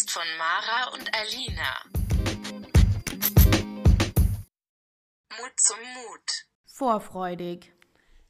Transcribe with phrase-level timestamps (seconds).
[0.00, 1.84] Podcast von Mara und Alina.
[5.30, 6.46] Mut zum Mut.
[6.64, 7.72] Vorfreudig,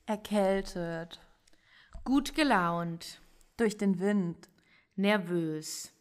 [0.06, 1.20] Erkältet.
[2.04, 3.20] gut gelaunt,
[3.56, 4.48] Durch den Wind.
[4.96, 5.92] nervös.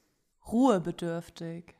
[0.47, 1.75] Ruhebedürftig.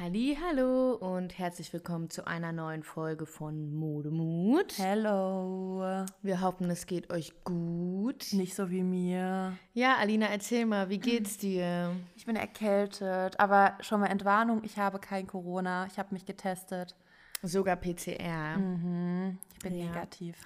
[0.00, 4.78] Halli, hallo und herzlich willkommen zu einer neuen Folge von Modemut.
[4.78, 6.06] Hello.
[6.22, 8.28] Wir hoffen, es geht euch gut.
[8.32, 9.58] Nicht so wie mir.
[9.74, 11.94] Ja, Alina, erzähl mal, wie geht's dir?
[12.16, 15.84] Ich bin erkältet, aber schon mal Entwarnung, ich habe kein Corona.
[15.86, 16.96] Ich habe mich getestet.
[17.42, 18.54] Sogar PCR.
[18.56, 19.84] Ich bin Ja.
[19.86, 20.36] negativ.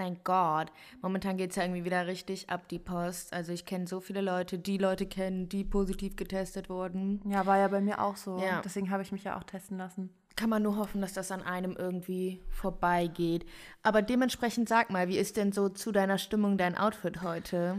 [0.00, 0.72] Thank God.
[1.02, 3.34] Momentan geht's ja irgendwie wieder richtig ab die Post.
[3.34, 7.20] Also ich kenne so viele Leute, die Leute kennen, die positiv getestet wurden.
[7.26, 8.38] Ja, war ja bei mir auch so.
[8.38, 8.62] Ja.
[8.64, 10.08] Deswegen habe ich mich ja auch testen lassen.
[10.36, 13.44] Kann man nur hoffen, dass das an einem irgendwie vorbeigeht.
[13.82, 17.76] Aber dementsprechend sag mal, wie ist denn so zu deiner Stimmung dein Outfit heute?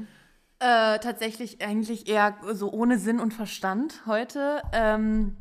[0.60, 4.62] Äh, tatsächlich eigentlich eher so ohne Sinn und Verstand heute.
[4.74, 5.38] Ähm,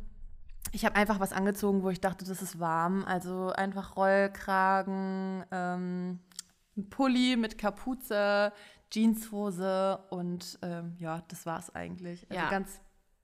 [0.72, 3.04] ich habe einfach was angezogen, wo ich dachte, das ist warm.
[3.04, 6.20] Also einfach Rollkragen, ähm,
[6.80, 8.52] ein Pulli mit Kapuze,
[8.90, 12.26] Jeanshose und ähm, ja, das war's eigentlich.
[12.30, 12.50] Also Ja.
[12.50, 12.80] ganz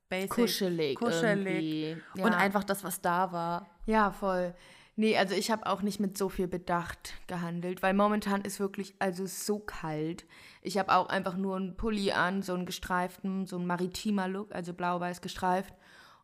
[0.09, 0.31] basic.
[0.31, 0.99] Kuschelig.
[0.99, 1.97] Kuschelig.
[2.15, 2.25] Ja.
[2.25, 3.67] Und einfach das, was da war.
[3.87, 4.55] Ja, voll.
[4.99, 8.95] Nee, also ich habe auch nicht mit so viel Bedacht gehandelt, weil momentan ist wirklich
[8.99, 10.25] also so kalt.
[10.62, 14.55] Ich habe auch einfach nur einen Pulli an, so einen gestreiften, so ein maritimer Look,
[14.55, 15.75] also blau-weiß gestreift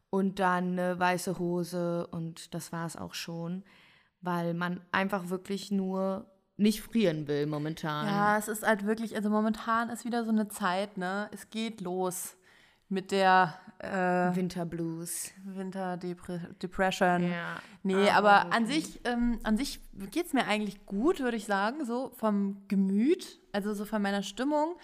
[0.09, 3.63] und dann eine weiße Hose und das war es auch schon,
[4.23, 8.07] weil man einfach wirklich nur nicht frieren will momentan.
[8.07, 11.29] Ja, es ist halt wirklich, also momentan ist wieder so eine Zeit, ne?
[11.33, 12.37] Es geht los
[12.89, 15.33] mit der äh, Winterblues.
[15.45, 17.31] Winterdepression.
[17.31, 17.57] Ja.
[17.83, 19.81] Nee, Aber aber an sich, ähm, an sich
[20.11, 24.23] geht es mir eigentlich gut, würde ich sagen, so vom Gemüt, also so von meiner
[24.23, 24.77] Stimmung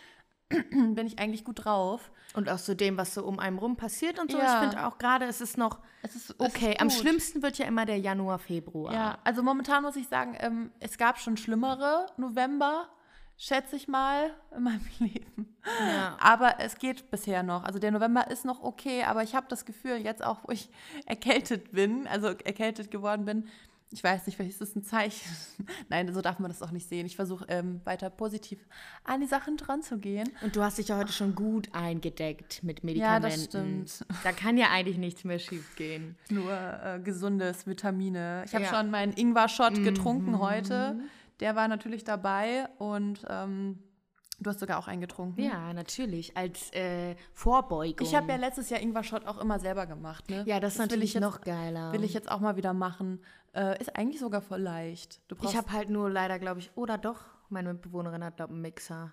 [0.71, 2.11] bin ich eigentlich gut drauf.
[2.35, 4.39] Und auch so dem, was so um einen rum passiert und so.
[4.39, 4.63] Ja.
[4.63, 6.73] Ich finde auch gerade, es ist noch Es ist, okay.
[6.73, 8.93] ist Am schlimmsten wird ja immer der Januar, Februar.
[8.93, 12.89] Ja, also momentan muss ich sagen, ähm, es gab schon schlimmere November,
[13.37, 15.57] schätze ich mal, in meinem Leben.
[15.81, 16.17] Ja.
[16.21, 17.65] Aber es geht bisher noch.
[17.65, 20.71] Also der November ist noch okay, aber ich habe das Gefühl, jetzt auch, wo ich
[21.07, 23.49] erkältet bin, also erkältet geworden bin,
[23.91, 25.29] ich weiß nicht, vielleicht ist das ein Zeichen.
[25.89, 27.07] Nein, so darf man das auch nicht sehen.
[27.07, 28.59] Ich versuche ähm, weiter positiv
[29.05, 30.29] an die Sachen dran zu gehen.
[30.43, 33.23] Und du hast dich ja heute schon gut eingedeckt mit Ja, Medikamenten.
[33.23, 34.07] das stimmt.
[34.25, 36.17] Da kann ja eigentlich nichts mehr schief gehen.
[36.31, 38.43] Nur äh, gesundes, Vitamine.
[38.47, 38.71] Ich habe Ja.
[38.75, 40.99] schon meinen Ingwer-Shot getrunken heute.
[41.41, 43.79] Der war natürlich dabei und ähm,
[44.41, 45.43] du hast sogar auch einen getrunken.
[45.43, 46.37] Ja, natürlich.
[46.37, 48.07] Als äh, Vorbeugung.
[48.07, 50.29] Ich habe ja letztes Jahr Ingwer-Shot auch immer selber gemacht.
[50.31, 50.45] Ne?
[50.47, 51.93] Ja, das ist will natürlich ich jetzt, noch geiler.
[51.93, 53.21] Will ich jetzt auch mal wieder machen.
[53.55, 55.21] Äh, ist eigentlich sogar voll leicht.
[55.43, 59.13] Ich habe halt nur leider, glaube ich, oder doch, meine Mitbewohnerin hat, glaube einen Mixer.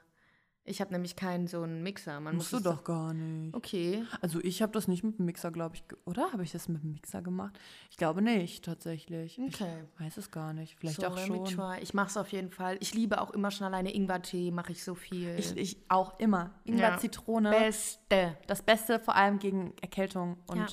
[0.68, 2.20] Ich habe nämlich keinen so einen Mixer.
[2.20, 3.54] Man musst muss du doch gar nicht.
[3.56, 4.04] Okay.
[4.22, 6.32] Also ich habe das nicht mit dem Mixer, glaube ich, oder?
[6.34, 7.60] Habe ich das mit dem Mixer gemacht?
[7.92, 9.40] Ich glaube nicht, tatsächlich.
[9.40, 9.84] Okay.
[9.94, 10.76] Ich weiß es gar nicht.
[10.80, 11.46] Vielleicht So, auch schon.
[11.46, 11.78] try.
[11.82, 12.78] Ich mache es auf jeden Fall.
[12.80, 15.36] Ich liebe auch immer schon alleine Ingwertee, mache ich so viel.
[15.38, 16.50] Ich, ich auch immer.
[16.64, 16.98] Ingwer, Ja.
[16.98, 17.52] Zitrone.
[17.52, 18.36] Beste.
[18.48, 20.38] Das Beste vor allem gegen Erkältung.
[20.48, 20.68] Und Ja.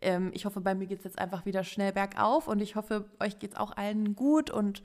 [0.00, 2.48] ähm, ich hoffe, bei mir geht es jetzt einfach wieder schnell bergauf.
[2.48, 4.48] Und ich hoffe, euch geht es auch allen gut.
[4.50, 4.82] Und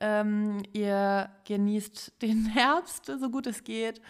[0.00, 4.00] ähm, ihr genießt den Herbst, so gut es geht.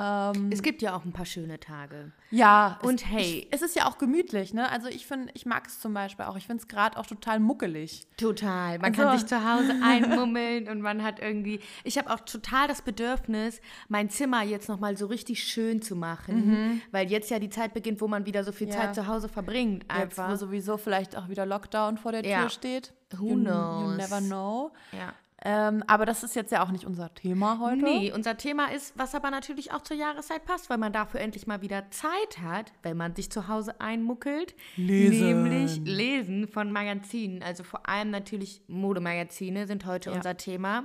[0.00, 2.12] Ähm, Es gibt ja auch ein paar schöne Tage.
[2.30, 3.22] ja, Und es, hey.
[3.22, 4.70] Ich, es ist ja auch gemütlich, ne?
[4.70, 6.36] Also ich finde, ich mag es zum Beispiel auch.
[6.36, 8.06] Ich finde es gerade auch total muckelig.
[8.16, 8.78] Total.
[8.78, 11.58] Man Also- kann sich zu Hause einmummeln und man hat irgendwie.
[11.82, 16.80] Ich habe auch total das Bedürfnis, mein Zimmer jetzt nochmal so richtig schön zu machen,
[16.92, 18.74] weil jetzt ja die Zeit beginnt, wo man wieder so viel Ja.
[18.74, 19.84] Zeit zu Hause verbringt.
[19.98, 20.36] Jetzt, wo Einfach.
[20.38, 22.50] sowieso vielleicht auch wieder Lockdown vor der Tür Ja.
[22.50, 22.92] steht.
[23.16, 23.96] Who you, You knows?
[23.96, 24.70] never know.
[24.92, 25.12] ja.
[25.44, 27.84] Ähm, aber das ist jetzt ja auch nicht unser Thema heute.
[27.84, 31.46] Nee, unser Thema ist, was aber natürlich auch zur Jahreszeit passt, weil man dafür endlich
[31.46, 34.56] mal wieder Zeit hat, wenn man sich zu Hause einmuckelt.
[34.76, 35.44] Lesen.
[35.44, 37.44] Nämlich Lesen von Magazinen.
[37.44, 40.16] Also vor allem natürlich Modemagazine sind heute Ja.
[40.16, 40.84] unser Thema.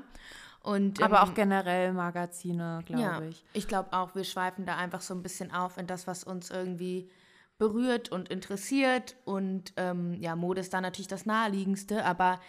[0.62, 3.44] Und, Aber ähm, auch generell Magazine, glaube ja, ich.
[3.54, 6.52] Ich glaube auch, wir schweifen da einfach so ein bisschen auf in das, was uns
[6.52, 7.10] irgendwie
[7.58, 9.16] berührt und interessiert.
[9.26, 12.40] Und ähm, ja, Mode ist da natürlich das Naheliegendste, aber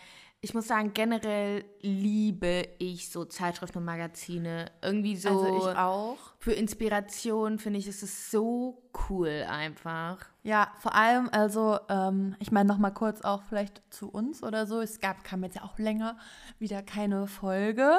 [0.45, 4.67] ich muss sagen, generell liebe ich so Zeitschriften und Magazine.
[4.83, 6.19] Irgendwie so Also ich auch.
[6.39, 10.19] für Inspiration finde ich, ist es so cool einfach.
[10.43, 14.83] Ja, vor allem, also, ähm, ich meine nochmal kurz auch vielleicht zu uns oder so.
[14.83, 16.19] Es gab, kam jetzt ja auch länger
[16.59, 17.97] wieder keine Folge.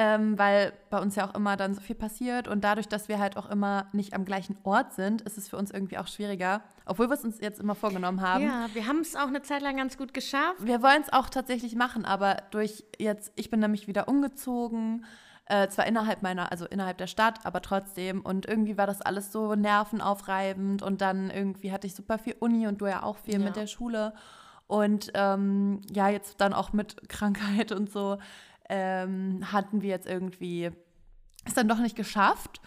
[0.00, 3.18] Ähm, weil bei uns ja auch immer dann so viel passiert und dadurch, dass wir
[3.18, 6.62] halt auch immer nicht am gleichen Ort sind, ist es für uns irgendwie auch schwieriger,
[6.86, 8.44] obwohl wir es uns jetzt immer vorgenommen haben.
[8.44, 10.58] Ja, wir haben es auch eine Zeit lang ganz gut geschafft.
[10.60, 15.04] Wir wollen es auch tatsächlich machen, aber durch jetzt, ich bin nämlich wieder umgezogen,
[15.50, 18.20] Äh, zwar innerhalb meiner, also innerhalb der Stadt, aber trotzdem.
[18.20, 20.82] Und irgendwie war das alles so nervenaufreibend.
[20.82, 23.46] Und dann irgendwie hatte ich super viel Uni und du ja auch viel Ja.
[23.46, 24.12] mit der Schule.
[24.66, 28.18] Und ähm, ja, jetzt dann auch mit Krankheit und so
[28.68, 30.70] ähm, hatten wir jetzt irgendwie
[31.44, 32.60] es dann doch nicht geschafft.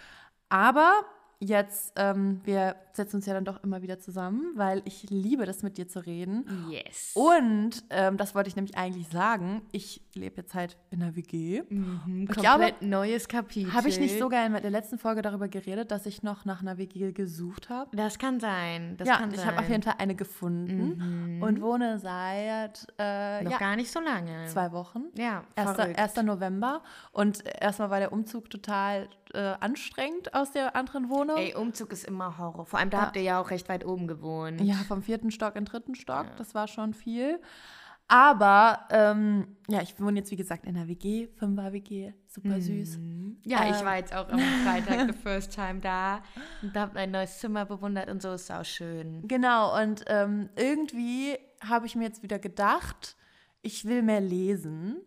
[0.50, 1.06] Aber
[1.42, 5.64] jetzt, ähm, wir setzen uns ja dann doch immer wieder zusammen, weil ich liebe das
[5.64, 6.46] mit dir zu reden.
[6.70, 7.14] Yes.
[7.16, 9.64] Und ähm, das wollte ich nämlich eigentlich sagen.
[9.72, 11.64] Ich lebe jetzt halt in der WG.
[11.70, 13.74] Mhm, ich komplett neues Kapitel.
[13.74, 16.78] Habe ich nicht sogar in der letzten Folge darüber geredet, dass ich noch nach einer
[16.78, 17.96] WG gesucht habe?
[17.96, 18.96] Das kann sein.
[18.98, 23.52] Das ja, kann ich habe auf jeden Fall eine gefunden und wohne seit äh, Noch
[23.52, 24.46] ja, gar nicht so lange.
[24.48, 25.06] zwei Wochen.
[25.18, 25.72] Ja, 1.
[25.72, 26.00] verrückt.
[26.00, 26.16] 1.
[26.24, 26.84] November.
[27.12, 31.38] Und erstmal war der Umzug total äh, anstrengend aus der anderen Wohnung.
[31.38, 32.66] Ey, Umzug ist immer Horror.
[32.66, 33.06] Vor allem, da Ja.
[33.06, 34.62] habt ihr ja auch recht weit oben gewohnt.
[34.62, 36.26] Ja, vom vierten Stock in den dritten Stock.
[36.38, 37.40] Das war schon viel.
[38.08, 43.00] Aber ähm, ja, ich wohne jetzt, wie gesagt, in der WG, Fünfer-WG, super süß.
[43.46, 43.86] Ja, ich Ähm.
[43.86, 46.22] war jetzt auch am Freitag the first time da
[46.62, 49.26] und hab mein neues Zimmer bewundert und so ist auch schön.
[49.30, 53.16] Genau, und ähm, irgendwie habe ich mir jetzt wieder gedacht,
[53.62, 54.98] ich will mehr lesen,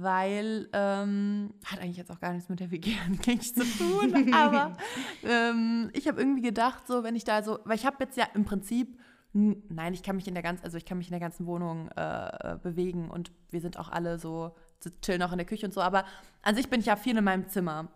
[0.00, 4.76] weil ähm, hat eigentlich jetzt auch gar nichts mit der WG eigentlich zu tun, aber
[5.22, 8.26] ähm, ich habe irgendwie gedacht, so wenn ich da so, weil ich habe jetzt ja
[8.34, 8.98] im Prinzip
[9.36, 11.88] Nein, ich kann mich in der ganzen, also ich kann mich in der ganzen Wohnung
[11.96, 14.54] äh, bewegen und wir sind auch alle so,
[15.02, 16.04] chillen auch in der Küche und so, aber
[16.42, 17.88] an sich bin ich ja viel in meinem Zimmer.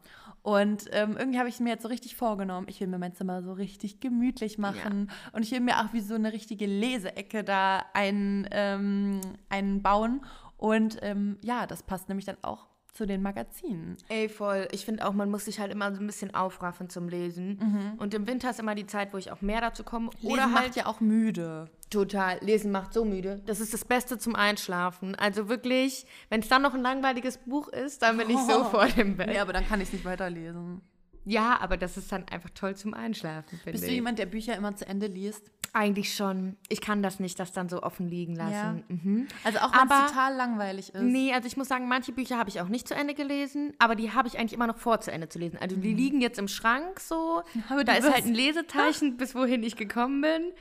[0.42, 3.42] Und ähm, irgendwie habe ich mir jetzt so richtig vorgenommen, ich will mir mein Zimmer
[3.42, 7.84] so richtig gemütlich machen und ich will mir auch wie so eine richtige Leseecke da
[7.94, 10.22] ähm, einbauen.
[10.58, 13.96] Und ähm, ja, das passt nämlich dann auch zu den Magazinen.
[14.08, 14.66] Ey, voll.
[14.72, 17.94] Ich finde auch, man muss sich halt immer so ein bisschen aufraffen zum Lesen.
[17.98, 20.10] Und im Winter ist immer die Zeit, wo ich auch mehr dazu komme.
[20.20, 21.70] Lesen Oder macht halt ja auch müde.
[21.90, 22.38] total.
[22.40, 23.40] Lesen macht so müde.
[23.46, 25.14] Das ist das Beste zum Einschlafen.
[25.14, 28.86] Also wirklich, wenn es dann noch ein langweiliges Buch ist, dann bin ich so vor
[28.86, 29.28] dem Bett.
[29.28, 30.82] Nee, aber dann kann ich es nicht weiterlesen.
[31.28, 33.94] Ja, aber das ist dann einfach toll zum Einschlafen, finde Bist du ich.
[33.94, 35.50] jemand, der Bücher immer zu Ende liest?
[35.74, 36.56] Eigentlich schon.
[36.70, 38.52] Ich kann das nicht, das dann so offen liegen lassen.
[38.88, 38.96] Ja.
[38.96, 39.28] Mhm.
[39.44, 41.02] Also auch wenn es total langweilig ist.
[41.02, 43.94] Nee, also ich muss sagen, manche Bücher habe ich auch nicht zu Ende gelesen, aber
[43.94, 45.58] die habe ich eigentlich immer noch vor, zu Ende zu lesen.
[45.60, 47.42] Also die liegen jetzt im Schrank so.
[47.52, 47.62] Mhm.
[47.68, 50.52] Aber da ist wirst- halt ein Lesezeichen, bis wohin ich gekommen bin.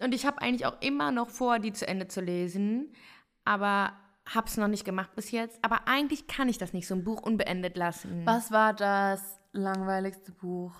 [0.00, 2.92] Und ich habe eigentlich auch immer noch vor, die zu Ende zu lesen,
[3.44, 3.92] aber
[4.32, 5.58] habe es noch nicht gemacht bis jetzt.
[5.62, 8.22] Aber eigentlich kann ich das nicht, so ein Buch unbeendet lassen.
[8.24, 10.74] Was war das langweiligste Buch?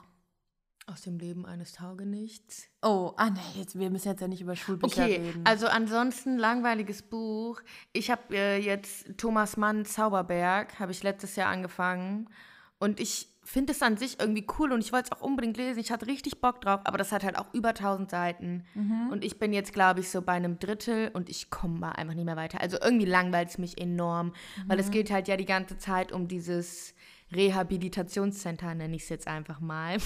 [0.87, 2.67] Aus dem Leben eines Taugenichts.
[2.81, 5.43] Oh, ah nee, jetzt, wir müssen jetzt ja nicht über Schulbücher Okay, reden.
[5.45, 7.61] also ansonsten langweiliges Buch.
[7.93, 12.31] Ich habe äh, jetzt Thomas Mann Zauberberg, habe ich letztes Jahr angefangen.
[12.79, 15.79] Und ich finde es an sich irgendwie cool und ich wollte es auch unbedingt lesen.
[15.79, 18.65] Ich hatte richtig Bock drauf, aber das hat halt auch über 1000 Seiten.
[19.11, 22.15] Und ich bin jetzt, glaube ich, so bei einem Drittel und ich komme mal einfach
[22.15, 22.61] nicht mehr weiter.
[22.63, 24.33] Also irgendwie langweilt es mich enorm,
[24.67, 26.95] weil es geht halt ja die ganze Zeit um dieses
[27.33, 29.99] Rehabilitationscenter, nenne ich es jetzt einfach mal,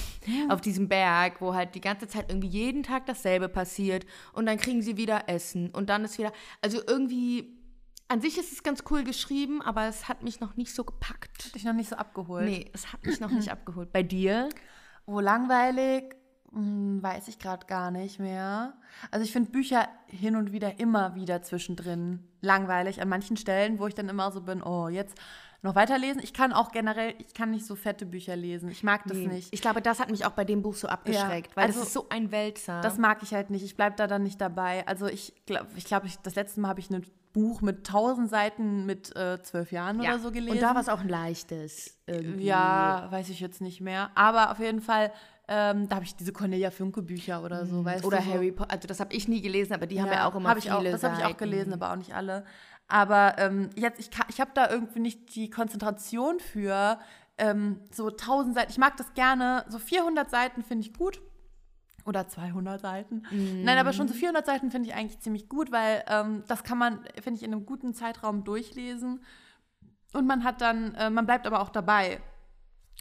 [0.48, 4.58] auf diesem Berg, wo halt die ganze Zeit irgendwie jeden Tag dasselbe passiert und dann
[4.58, 7.58] kriegen sie wieder Essen und dann ist wieder, also irgendwie,
[8.08, 11.46] an sich ist es ganz cool geschrieben, aber es hat mich noch nicht so gepackt.
[11.46, 12.44] Hat dich noch nicht so abgeholt.
[12.44, 13.92] Nee, es hat mich noch nicht abgeholt.
[13.92, 14.48] Bei dir?
[15.06, 16.14] Oh, langweilig,
[16.52, 18.74] hm, weiß ich gerade gar nicht mehr.
[19.10, 23.00] Also ich finde Bücher hin und wieder immer wieder zwischendrin langweilig.
[23.00, 25.16] An manchen Stellen, wo ich dann immer so bin, oh, jetzt
[25.62, 26.20] noch weiterlesen.
[26.22, 28.68] Ich kann auch generell, ich kann nicht so fette Bücher lesen.
[28.70, 29.28] Ich mag das Nee.
[29.28, 29.48] nicht.
[29.52, 31.94] Ich glaube, das hat mich auch bei dem Buch so abgeschreckt, weil also das ist
[31.94, 32.80] so ein Wälzer.
[32.80, 33.64] Das mag ich halt nicht.
[33.64, 34.86] Ich bleibe da dann nicht dabei.
[34.86, 38.84] Also ich glaube, ich glaube, das letzte Mal habe ich ein Buch mit 1000 Seiten
[38.84, 40.10] mit äh, zwölf Jahren ja.
[40.10, 40.56] oder so gelesen.
[40.56, 41.96] Und da war es auch ein leichtes.
[42.06, 42.44] Irgendwie.
[42.44, 44.10] Ja, weiß ich jetzt nicht mehr.
[44.14, 45.12] Aber auf jeden Fall,
[45.48, 48.06] ähm, da habe ich diese Cornelia Funke Bücher oder so, weißt Mhm.
[48.08, 48.32] Oder du, so.
[48.34, 48.72] Harry Potter.
[48.72, 50.76] Also das habe ich nie gelesen, aber die haben ja auch immer hab ich viele
[50.76, 52.44] auch, Das habe ich auch gelesen, aber auch nicht alle.
[52.92, 57.00] Aber ähm, jetzt, ich, ich habe da irgendwie nicht die Konzentration für
[57.38, 58.70] ähm, so 1000 Seiten.
[58.70, 59.64] Ich mag das gerne.
[59.70, 61.22] So 400 Seiten finde ich gut.
[62.04, 63.22] Oder 200 Seiten.
[63.64, 66.76] Nein, aber schon so 400 Seiten finde ich eigentlich ziemlich gut, weil ähm, das kann
[66.76, 69.24] man, finde ich, in einem guten Zeitraum durchlesen.
[70.12, 72.20] Und man hat dann, äh, man bleibt aber auch dabei.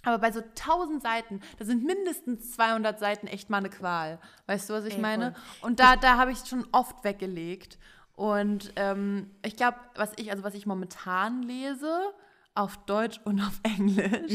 [0.04, 4.20] Aber bei so 1000 Seiten, da sind mindestens 200 Seiten echt mal eine Qual.
[4.46, 5.34] Weißt du, was ich Ey, meine?
[5.62, 7.78] Und da, da habe ich schon oft weggelegt.
[8.16, 12.14] Und ähm, ich glaube, was ich, also was ich momentan lese,
[12.54, 14.32] auf Deutsch und auf Englisch,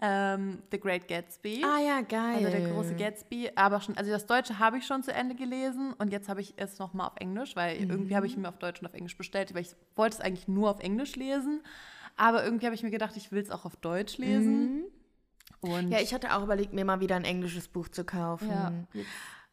[0.00, 1.62] ähm, The Great Gatsby.
[1.64, 2.34] Ah ja, geil.
[2.34, 5.92] Also der große Gatsby, aber schon, also das Deutsche habe ich schon zu Ende gelesen
[5.98, 8.80] und jetzt habe ich es nochmal auf Englisch, weil irgendwie habe ich mir auf Deutsch
[8.80, 11.62] und auf Englisch bestellt, weil ich wollte es eigentlich nur auf Englisch lesen,
[12.16, 14.84] aber irgendwie habe ich mir gedacht, ich will es auch auf Deutsch lesen.
[15.60, 18.50] Und Ja, ich hatte auch überlegt, mir mal wieder ein englisches Buch zu kaufen.
[18.50, 18.72] ja,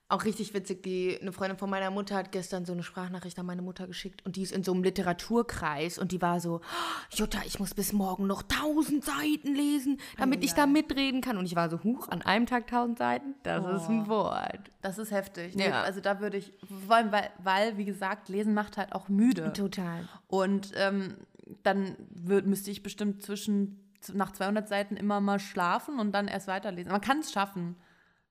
[0.07, 3.47] Auch richtig witzig, die, eine Freundin von meiner Mutter hat gestern so eine Sprachnachricht an
[3.47, 7.15] meine Mutter geschickt und die ist in so einem Literaturkreis und die war so, "Oh,
[7.15, 11.39] Jutta, ich muss bis morgen noch tausend Seiten lesen, damit ich da mitreden kann.
[11.39, 13.33] Und ich war so, huch, an einem Tag tausend Seiten?
[13.41, 14.59] Das ist ein Wort.
[14.83, 15.55] Das ist heftig.
[15.55, 15.81] Ja.
[15.81, 16.53] Also da würde ich,
[16.85, 19.53] vor allem, weil, weil, wie gesagt, Lesen macht halt auch müde.
[19.53, 20.07] Total.
[20.27, 21.15] Und ähm,
[21.63, 23.79] dann würd, müsste ich bestimmt zwischen
[24.13, 26.91] nach 200 Seiten immer mal schlafen und dann erst weiterlesen.
[26.91, 27.75] Man kann es schaffen.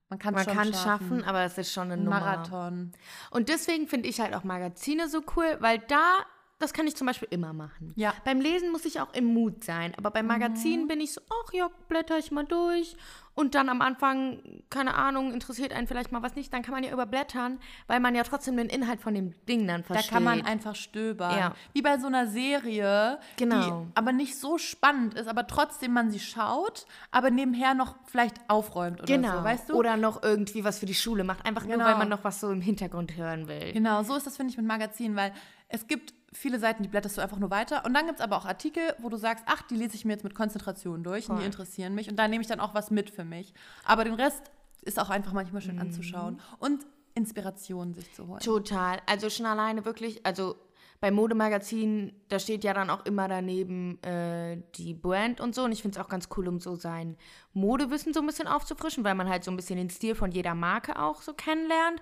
[0.09, 2.19] Man kann es Man kann es schaffen, aber es ist schon eine Ein Nummer.
[2.19, 2.91] Marathon.
[3.31, 6.19] Und deswegen finde ich halt auch Magazine so cool, weil da,
[6.59, 7.91] das kann ich zum Beispiel immer machen.
[7.95, 8.13] Ja.
[8.23, 10.87] Beim Lesen muss ich auch im Mut sein, aber beim Magazin Mhm.
[10.87, 12.95] bin ich so, ach ja, blätter ich mal durch.
[13.33, 16.85] Und dann am Anfang, keine Ahnung, interessiert einen vielleicht mal was nicht, dann kann man
[16.85, 20.11] ja überblättern, weil man ja trotzdem den Inhalt von dem Ding dann Da versteht.
[20.13, 21.37] kann man einfach stöbern.
[21.37, 21.53] Ja.
[21.73, 23.81] Wie bei so einer Serie, Genau.
[23.81, 28.37] die aber nicht so spannend ist, aber trotzdem man sie schaut, aber nebenher noch vielleicht
[28.47, 29.39] aufräumt oder Genau.
[29.39, 29.73] so, weißt du?
[29.73, 31.45] Oder noch irgendwie was für die Schule macht.
[31.45, 31.85] Einfach nur, Genau.
[31.85, 33.73] weil man noch was so im Hintergrund hören will.
[33.73, 35.33] Genau, so ist das, finde ich, mit Magazinen, weil
[35.67, 37.85] es gibt viele Seiten, die blätterst du einfach nur weiter.
[37.85, 40.13] Und dann gibt es aber auch Artikel, wo du sagst, ach, die lese ich mir
[40.13, 42.09] jetzt mit Konzentration durch und die interessieren mich.
[42.09, 43.53] Und da nehme ich dann auch was mit für mich.
[43.83, 44.51] Aber den Rest
[44.81, 48.39] ist auch einfach manchmal schön anzuschauen und Inspiration sich zu holen.
[48.41, 48.99] Total.
[49.05, 50.55] Also schon alleine wirklich, also
[50.99, 55.63] bei Modemagazinen, da steht ja dann auch immer daneben äh, die Brand und so.
[55.63, 57.17] Und ich finde es auch ganz cool, um so sein
[57.53, 60.55] Modewissen so ein bisschen aufzufrischen, weil man halt so ein bisschen den Stil von jeder
[60.55, 62.01] Marke auch so kennenlernt.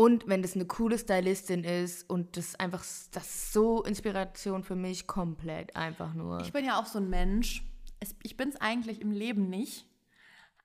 [0.00, 4.74] Und wenn das eine coole Stylistin ist und das einfach, das ist so Inspiration für
[4.74, 6.40] mich komplett einfach nur.
[6.40, 7.62] Ich bin ja auch so ein Mensch.
[8.00, 9.84] Es, ich bin es eigentlich im Leben nicht.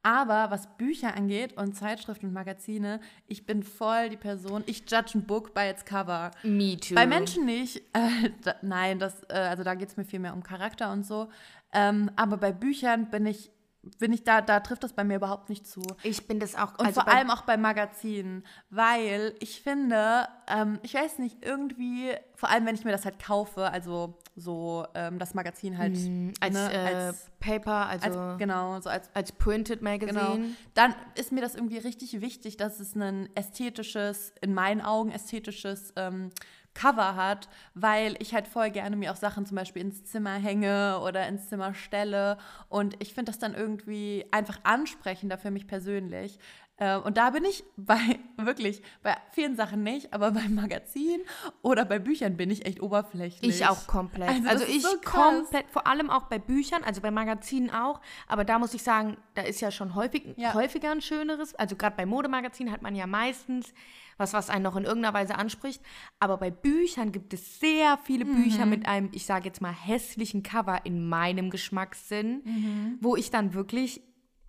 [0.03, 4.63] Aber was Bücher angeht und Zeitschriften und Magazine, ich bin voll die Person.
[4.67, 6.31] Ich judge ein Book by its cover.
[6.43, 6.95] Me too.
[6.95, 7.81] Bei Menschen nicht.
[7.93, 11.05] Äh, da, nein, das, äh, also da geht es mir viel mehr um Charakter und
[11.05, 11.27] so.
[11.73, 13.51] Ähm, aber bei Büchern bin ich,
[13.99, 15.81] bin ich da, da trifft das bei mir überhaupt nicht zu.
[16.03, 16.77] Ich bin das auch.
[16.77, 22.13] Und also vor allem auch bei Magazinen, weil ich finde, ähm, ich weiß nicht, irgendwie,
[22.35, 25.93] vor allem wenn ich mir das halt kaufe, also so ähm, das Magazin halt
[26.39, 30.35] als, ne, äh, als, Paper, also als, genau, so als als Printed Magazine.
[30.35, 30.49] Genau.
[30.73, 35.93] Dann ist mir das irgendwie richtig wichtig, dass es ein ästhetisches, in meinen Augen ästhetisches
[35.95, 36.31] ähm,
[36.75, 40.99] Cover hat, weil ich halt voll gerne mir auch Sachen zum Beispiel ins Zimmer hänge
[41.03, 42.37] oder ins Zimmer stelle.
[42.69, 46.37] Und ich finde das dann irgendwie einfach ansprechender für mich persönlich.
[46.77, 51.21] Äh, Und da bin ich bei, wirklich, bei vielen Sachen nicht, aber beim Magazin
[51.61, 53.61] oder bei Büchern bin ich echt oberflächlich.
[53.61, 54.29] Ich auch komplett.
[54.29, 58.01] Also Also, ich so komplett, vor allem auch bei Büchern, also bei Magazinen auch.
[58.27, 60.53] Aber da muss ich sagen, da ist ja schon häufig, Ja.
[60.53, 61.55] häufiger ein schöneres.
[61.55, 63.73] Also gerade bei Modemagazinen hat man ja meistens
[64.17, 65.81] was, was einen noch in irgendeiner Weise anspricht.
[66.19, 68.43] Aber bei Büchern gibt es sehr viele Mhm.
[68.43, 73.53] Bücher mit einem, ich sage jetzt mal, hässlichen Cover in meinem Geschmackssinn, wo ich dann
[73.53, 74.01] wirklich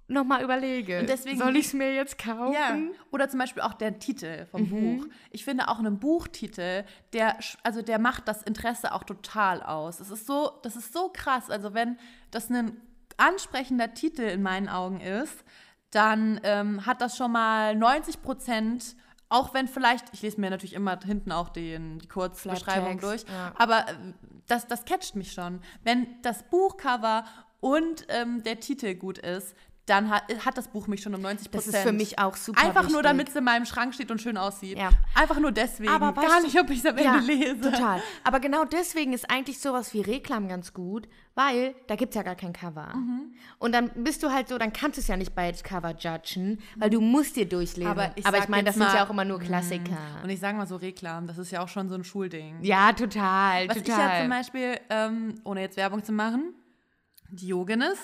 [0.09, 1.01] nochmal überlege, Mhm.
[1.01, 2.53] Und deswegen- soll ich es mir jetzt kaufen?
[2.55, 2.79] Ja,
[3.11, 4.69] oder zum Beispiel auch der Titel vom Mhm.
[5.01, 5.07] Buch.
[5.33, 9.99] Ich finde auch einen Buchtitel, der, also der macht das Interesse auch total aus.
[9.99, 11.51] Es ist so, das ist so krass.
[11.51, 11.99] Also wenn
[12.31, 12.81] das ein
[13.17, 15.43] ansprechender Titel in meinen Augen ist,
[15.91, 18.95] dann ähm, hat das schon mal 90 Prozent,
[19.29, 23.53] auch wenn vielleicht, ich lese mir natürlich immer hinten auch den, die Kurzbeschreibung durch, ja.
[23.57, 23.95] aber äh,
[24.47, 25.61] das, das catcht mich schon.
[25.83, 27.25] Wenn das Buchcover
[27.61, 29.57] und ähm, der Titel gut ist,
[29.87, 31.75] dann hat, hat das Buch mich schon um 90% Das Prozent.
[31.75, 33.03] ist für mich auch super Einfach nur, wichtig.
[33.05, 34.77] damit es in meinem Schrank steht und schön aussieht.
[34.79, 34.91] Ja.
[35.15, 35.91] Einfach nur deswegen.
[35.93, 37.61] Aber Gar nicht, ob ich es am Ende ja, lese.
[37.61, 38.03] Total.
[38.25, 42.23] Aber genau deswegen ist eigentlich sowas wie Reklam ganz gut, weil da gibt es ja
[42.25, 42.95] gar kein Cover.
[42.97, 43.35] Mhm.
[43.59, 46.59] Und dann bist du halt so, dann kannst du es ja nicht bei Cover judgen,
[46.77, 47.87] weil du musst dir durchlesen.
[47.91, 49.97] Aber ich ich meine, das jetzt sind ja mal- auch immer nur Klassiker.
[50.25, 52.57] Und ich sage mal so Reklam, das ist ja auch schon so ein Schulding.
[52.63, 54.17] Ja, total, Was ich total.
[54.17, 56.55] ja zum Beispiel, ähm, ohne jetzt Werbung zu machen,
[57.31, 57.99] Diogenes.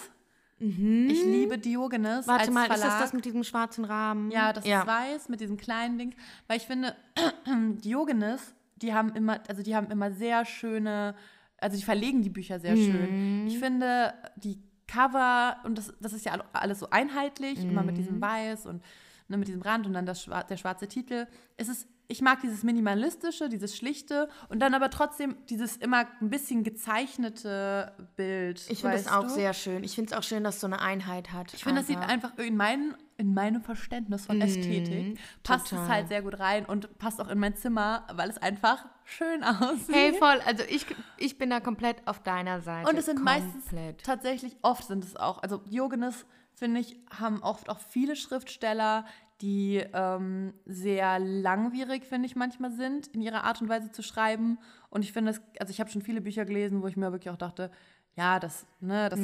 [0.65, 2.31] Ich liebe Diogenes Mhm.
[2.31, 2.77] Warte als mal, Verlag.
[2.79, 4.31] ist das das mit diesem schwarzen Rahmen?
[4.31, 6.15] Ja, das ist weiß mit diesem kleinen Ding.
[6.47, 6.95] Weil ich finde,
[7.85, 11.15] Diogenes, die haben immer, also die haben immer sehr schöne,
[11.59, 12.85] also die verlegen die Bücher sehr Mhm.
[12.85, 13.47] schön.
[13.47, 17.95] Ich finde, die Cover, und das, das ist ja all- alles so einheitlich, immer mit
[17.97, 18.01] Mhm.
[18.01, 18.83] diesem Weiß und
[19.29, 21.27] ne, mit diesem Rand und dann das, der schwarze Titel.
[21.57, 26.31] Es ist, ich mag dieses Minimalistische, dieses Schlichte und dann aber trotzdem dieses immer ein
[26.31, 28.63] bisschen gezeichnete Bild.
[28.69, 29.29] Ich finde es auch du?
[29.31, 29.83] sehr schön.
[29.83, 31.55] Ich finde es auch schön, dass es so eine Einheit hat.
[31.55, 35.85] Ich finde, das sieht einfach in, mein, in meinem Verständnis von Ästhetik, passt total.
[35.85, 39.43] es halt sehr gut rein und passt auch in mein Zimmer, weil es einfach schön
[39.45, 39.95] aussieht.
[39.95, 40.41] Hey, voll.
[40.45, 42.91] Also ich, ich bin da komplett auf deiner Seite.
[42.91, 44.05] und es sind meistens komplett.
[44.05, 49.07] tatsächlich, oft sind es auch, also Diogenes, finde ich, haben oft auch viele Schriftsteller,
[49.43, 54.59] die ähm, sehr langwierig, finde ich, manchmal sind, in ihrer Art und Weise zu schreiben.
[54.89, 57.37] Und ich finde also ich habe schon viele Bücher gelesen, wo ich mir wirklich auch
[57.39, 57.71] dachte,
[58.15, 59.19] ja, das, ne, das,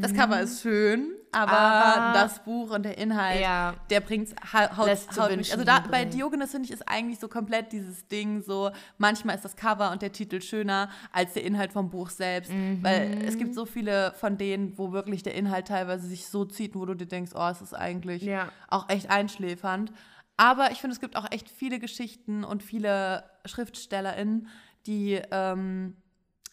[0.00, 1.56] das Cover ist schön, aber, Mhm.
[2.02, 3.74] Aber- das Buch und der Inhalt, Ja.
[3.90, 5.52] der bringt's ha haut, Lässt haut mich.
[5.52, 6.06] Also da, bei.
[6.06, 10.00] Diogenes finde ich ist eigentlich so komplett dieses Ding so, manchmal ist das Cover und
[10.00, 12.82] der Titel schöner als der Inhalt vom Buch selbst, Mhm.
[12.82, 16.74] weil es gibt so viele von denen, wo wirklich der Inhalt teilweise sich so zieht,
[16.74, 18.48] wo du dir denkst, oh, es ist eigentlich Ja.
[18.68, 19.92] auch echt einschläfernd.
[20.38, 24.48] Aber ich finde, es gibt auch echt viele Geschichten und viele SchriftstellerInnen,
[24.86, 25.96] die ähm,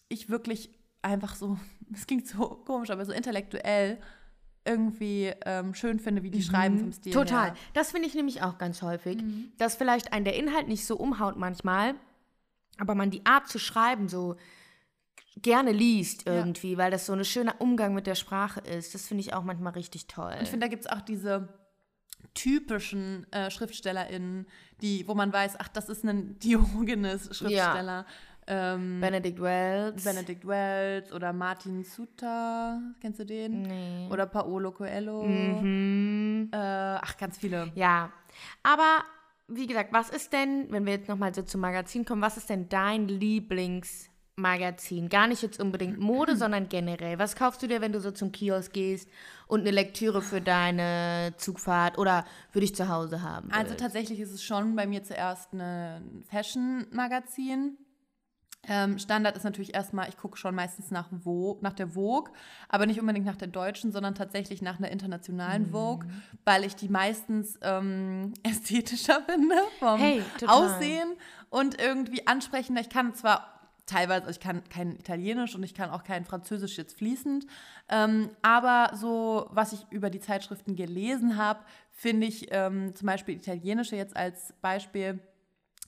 [0.09, 0.69] ich wirklich
[1.07, 1.57] einfach so,
[1.93, 3.99] es klingt so komisch, aber so intellektuell
[4.65, 7.17] irgendwie ähm, schön finde, wie die schreiben vom Stil Mhm.
[7.19, 7.45] Total.
[7.47, 7.55] her.
[7.73, 9.51] Das finde ich nämlich auch ganz häufig, Mhm.
[9.57, 11.95] dass vielleicht ein der Inhalt nicht so umhaut manchmal,
[12.77, 14.35] aber man die Art zu schreiben so
[15.41, 18.93] gerne liest irgendwie, weil das so ein schöner Umgang mit der Sprache ist.
[18.93, 20.33] Das finde ich auch manchmal richtig toll.
[20.35, 21.47] Und ich finde, da gibt es auch diese
[22.33, 24.47] typischen äh, SchriftstellerInnen,
[24.81, 28.05] die, wo man weiß, ach, das ist ein Diogenes-Schriftsteller.
[28.49, 30.03] Ähm, Benedict Wells.
[30.03, 33.63] Benedict Wells oder Martin Suter, kennst du den?
[33.63, 34.07] Nee.
[34.09, 35.23] Oder Paolo Coelho.
[35.23, 36.49] Mhm.
[36.53, 37.71] Äh, ach, ganz viele.
[37.75, 38.09] Ja,
[38.63, 39.03] aber
[39.49, 42.49] wie gesagt, was ist denn, wenn wir jetzt nochmal so zum Magazin kommen, was ist
[42.49, 45.09] denn dein Lieblingsmagazin?
[45.09, 47.19] Gar nicht jetzt unbedingt Mode, sondern generell.
[47.19, 49.09] Was kaufst du dir, wenn du so zum Kiosk gehst
[49.47, 53.79] und eine Lektüre für deine Zugfahrt oder für dich zu Hause haben Also willst?
[53.81, 57.77] tatsächlich ist es schon bei mir zuerst ein Fashion-Magazin.
[58.67, 62.31] Ähm, Standard ist natürlich erstmal, ich gucke schon meistens nach, Vogue, nach der Vogue,
[62.69, 66.07] aber nicht unbedingt nach der deutschen, sondern tatsächlich nach einer internationalen Vogue,
[66.45, 70.21] weil ich die meistens ähm, ästhetischer finde vom Hey.
[70.45, 71.13] Aussehen
[71.49, 72.81] und irgendwie ansprechender.
[72.81, 73.53] Ich kann zwar
[73.85, 77.47] teilweise, also ich kann kein Italienisch und ich kann auch kein Französisch jetzt fließend,
[77.89, 83.35] ähm, aber so, was ich über die Zeitschriften gelesen habe, finde ich ähm, zum Beispiel
[83.35, 85.19] italienische jetzt als Beispiel,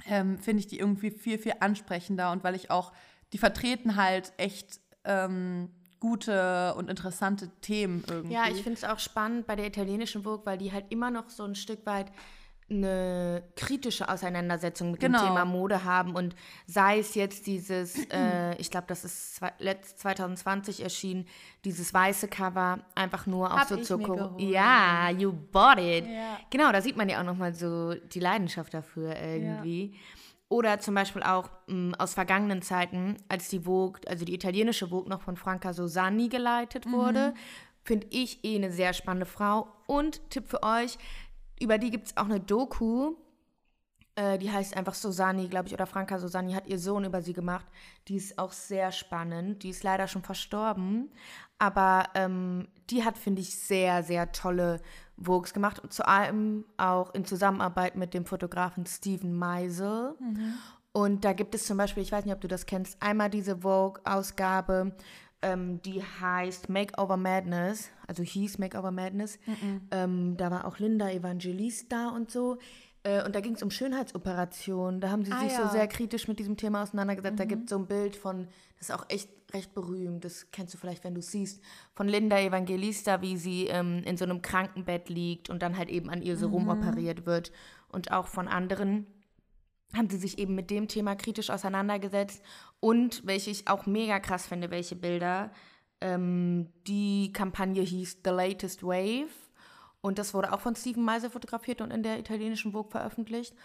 [0.07, 2.93] ähm, finde ich die irgendwie viel, viel ansprechender und weil ich auch,
[3.33, 8.33] die vertreten halt echt ähm, gute und interessante Themen irgendwie.
[8.33, 11.29] Ja, ich finde es auch spannend bei der italienischen Vogue, weil die halt immer noch
[11.29, 12.11] so ein Stück weit
[12.69, 15.19] eine kritische Auseinandersetzung mit Genau.
[15.19, 16.35] dem Thema Mode haben und
[16.65, 21.25] sei es jetzt dieses, äh, ich glaube, das ist zwei, letzt 2020 erschienen,
[21.65, 24.39] dieses weiße Cover, einfach nur auf Hab so geholt.
[24.41, 26.05] Ja, you bought it.
[26.07, 26.37] Ja.
[26.49, 29.95] Genau, da sieht man ja auch nochmal so die Leidenschaft dafür irgendwie.
[30.51, 35.07] Oder zum Beispiel auch mh, aus vergangenen Zeiten, als die Vogue, also die italienische Vogue
[35.07, 36.91] noch von Franca Sosani geleitet Mhm.
[36.91, 37.33] wurde,
[37.83, 39.67] finde ich eh eine sehr spannende Frau.
[39.85, 40.97] Und Tipp für euch,
[41.59, 43.15] über die gibt es auch eine Doku,
[44.19, 47.31] äh, die heißt einfach Sosani, glaube ich, oder Franca Sosani hat ihr Sohn über sie
[47.31, 47.65] gemacht.
[48.07, 49.63] Die ist auch sehr spannend.
[49.63, 51.09] Die ist leider schon verstorben.
[51.57, 54.81] Aber ähm, die hat, finde ich, sehr, sehr tolle
[55.15, 55.79] Vogues gemacht.
[55.79, 60.15] Und zu allem auch in Zusammenarbeit mit dem Fotografen Steven Meisel.
[60.91, 63.59] Und da gibt es zum Beispiel, ich weiß nicht, ob du das kennst, einmal diese
[63.59, 64.95] Vogue-Ausgabe,
[65.41, 69.39] ähm, die heißt Makeover Madness, also hieß Makeover Madness.
[69.91, 72.57] Ähm, da war auch Linda Evangelista und so.
[73.03, 74.99] Äh, und da ging es um Schönheitsoperationen.
[74.99, 75.65] Da haben sie Ah, sich ja.
[75.65, 77.39] so sehr kritisch mit diesem Thema auseinandergesetzt.
[77.39, 78.47] Da gibt es so ein Bild von,
[78.77, 81.63] das ist auch echt recht berühmt, das kennst du vielleicht, wenn du es siehst,
[81.95, 86.09] von Linda Evangelista, wie sie ähm, in so einem Krankenbett liegt und dann halt eben
[86.09, 87.51] an ihr so rumoperiert wird.
[87.87, 89.07] Und auch von anderen
[89.95, 92.43] haben sie sich eben mit dem Thema kritisch auseinandergesetzt
[92.79, 95.51] und welche ich auch mega krass finde, welche Bilder.
[96.01, 99.29] Ähm, die Kampagne hieß The Latest Wave
[100.01, 103.55] und das wurde auch von Stephen Meisel fotografiert und in der italienischen Vogue veröffentlicht.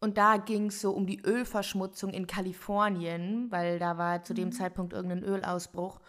[0.00, 4.50] Und da ging es so um die Ölverschmutzung in Kalifornien, weil da war zu dem
[4.50, 6.00] Zeitpunkt irgendein Ölausbruch.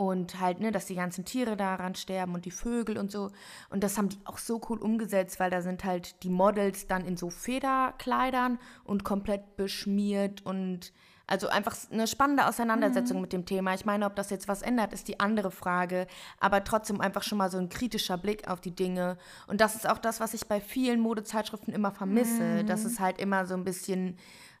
[0.00, 3.32] Und halt, ne, dass die ganzen Tiere daran sterben und die Vögel und so.
[3.68, 7.04] Und das haben die auch so cool umgesetzt, weil da sind halt die Models dann
[7.04, 10.94] in so Federkleidern und komplett beschmiert und
[11.26, 13.74] also einfach eine spannende Auseinandersetzung mit dem Thema.
[13.74, 16.06] Ich meine, ob das jetzt was ändert, ist die andere Frage.
[16.40, 19.18] Aber trotzdem einfach schon mal so ein kritischer Blick auf die Dinge.
[19.48, 22.64] Und das ist auch das, was ich bei vielen Modezeitschriften immer vermisse.
[22.64, 24.16] Dass es halt immer so ein bisschen,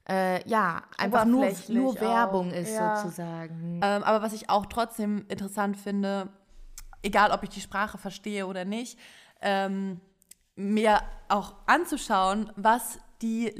[0.08, 2.96] äh, ja, einfach nur, nur auch, Werbung ist ja.
[2.96, 3.80] sozusagen.
[3.82, 6.28] Ähm, aber was ich auch trotzdem interessant finde,
[7.02, 8.98] egal ob ich die Sprache verstehe oder nicht,
[9.40, 10.00] ähm,
[10.56, 13.54] mir auch anzuschauen, was die,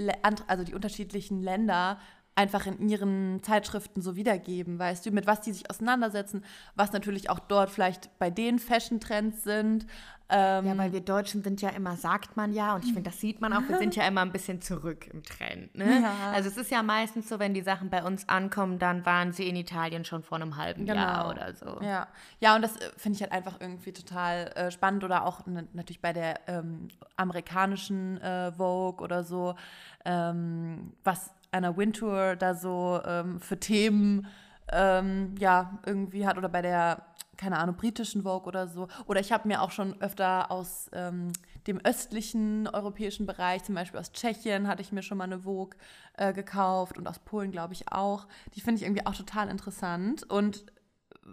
[0.47, 1.99] also die unterschiedlichen Länder
[2.35, 7.29] einfach in ihren Zeitschriften so wiedergeben, weißt du, mit was die sich auseinandersetzen, was natürlich
[7.29, 9.87] auch dort vielleicht bei den Fashion-Trends sind.
[10.31, 13.21] Ähm, Ja, weil wir Deutschen sind ja immer, sagt man ja, und ich finde, das
[13.21, 15.75] sieht man auch, wir sind ja immer ein bisschen zurück im Trend.
[15.75, 16.03] Ne?
[16.03, 16.33] Ja.
[16.33, 19.49] Also es ist ja meistens so, wenn die Sachen bei uns ankommen, dann waren sie
[19.49, 21.67] in Italien schon vor einem halben Jahr oder so.
[21.67, 21.83] Genau.
[21.83, 25.47] Ja, ja und das äh, finde ich halt einfach irgendwie total äh, spannend oder auch
[25.47, 29.57] ne, natürlich bei der ähm, amerikanischen äh, Vogue oder so,
[30.05, 34.29] ähm, was Anna Wintour da so ähm, für Themen
[34.73, 37.03] ähm, ja, irgendwie hat oder bei der,
[37.41, 38.87] keine Ahnung, britischen Vogue oder so.
[39.07, 41.33] Oder ich habe mir auch schon öfter aus ähm,
[41.67, 45.77] dem östlichen europäischen Bereich, zum Beispiel aus Tschechien, hatte ich mir schon mal eine Vogue
[46.19, 48.29] äh, gekauft und aus Polen, glaube ich, auch.
[48.55, 50.67] Die finde ich irgendwie auch total interessant und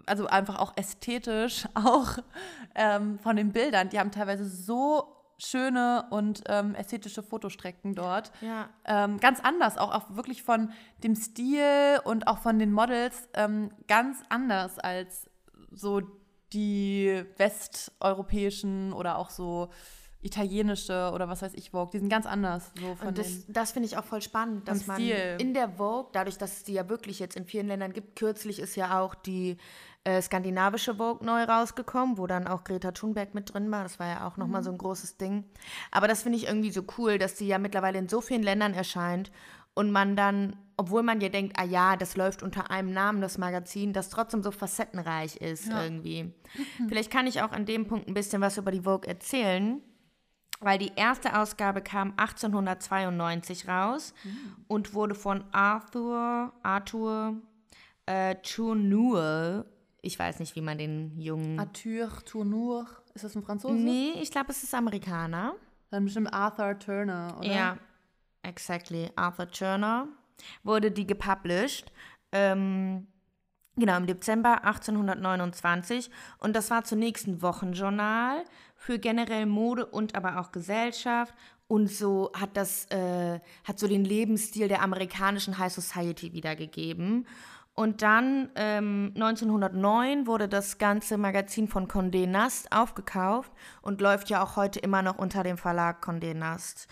[0.06, 2.16] also einfach auch ästhetisch, auch
[2.74, 3.90] ähm, von den Bildern.
[3.90, 8.32] Die haben teilweise so schöne und ähm, ästhetische Fotostrecken dort.
[8.40, 8.70] Ja.
[8.86, 10.72] Ähm, ganz anders, auch, auch wirklich von
[11.04, 15.27] dem Stil und auch von den Models ähm, ganz anders als
[15.70, 16.02] so
[16.52, 19.68] die westeuropäischen oder auch so
[20.20, 21.90] italienische oder was weiß ich Vogue.
[21.92, 22.72] Die sind ganz anders.
[22.80, 25.36] So von Und das, das finde ich auch voll spannend, dass man Stil.
[25.38, 28.58] in der Vogue, dadurch, dass es die ja wirklich jetzt in vielen Ländern gibt, kürzlich
[28.58, 29.58] ist ja auch die
[30.02, 33.84] äh, skandinavische Vogue neu rausgekommen, wo dann auch Greta Thunberg mit drin war.
[33.84, 35.44] Das war ja auch nochmal so ein großes Ding.
[35.92, 38.74] Aber das finde ich irgendwie so cool, dass die ja mittlerweile in so vielen Ländern
[38.74, 39.30] erscheint
[39.78, 43.38] und man dann, obwohl man ja denkt, ah ja, das läuft unter einem Namen, das
[43.38, 46.34] Magazin, das trotzdem so facettenreich ist irgendwie.
[46.88, 49.80] Vielleicht kann ich auch an dem Punkt ein bisschen was über die Vogue erzählen
[50.60, 54.12] weil die erste Ausgabe kam 1892 raus
[54.66, 57.36] und wurde von Arthur, Arthur
[58.06, 59.66] äh, Tourneur,
[60.02, 61.60] ich weiß nicht, wie man den jungen...
[61.60, 63.74] Arthur Tourneur, ist das ein Franzose?
[63.74, 65.54] nee, ich glaube, es ist Amerikaner.
[65.90, 67.54] Dann bestimmt Arthur Turner, oder?
[67.54, 67.78] Ja,
[68.48, 69.10] exactly.
[69.16, 70.08] Arthur Turner
[70.62, 71.92] wurde die gepublished.
[72.32, 73.06] Ähm,
[73.76, 76.10] genau, im Dezember 1829.
[76.38, 81.34] Und das war zunächst ein Wochenjournal für generell Mode und aber auch Gesellschaft.
[81.66, 87.26] Und so hat das, äh, hat so den Lebensstil der amerikanischen High Society wiedergegeben.
[87.78, 94.42] Und dann ähm, 1909 wurde das ganze Magazin von Condé Nast aufgekauft und läuft ja
[94.42, 96.88] auch heute immer noch unter dem Verlag Condé Nast.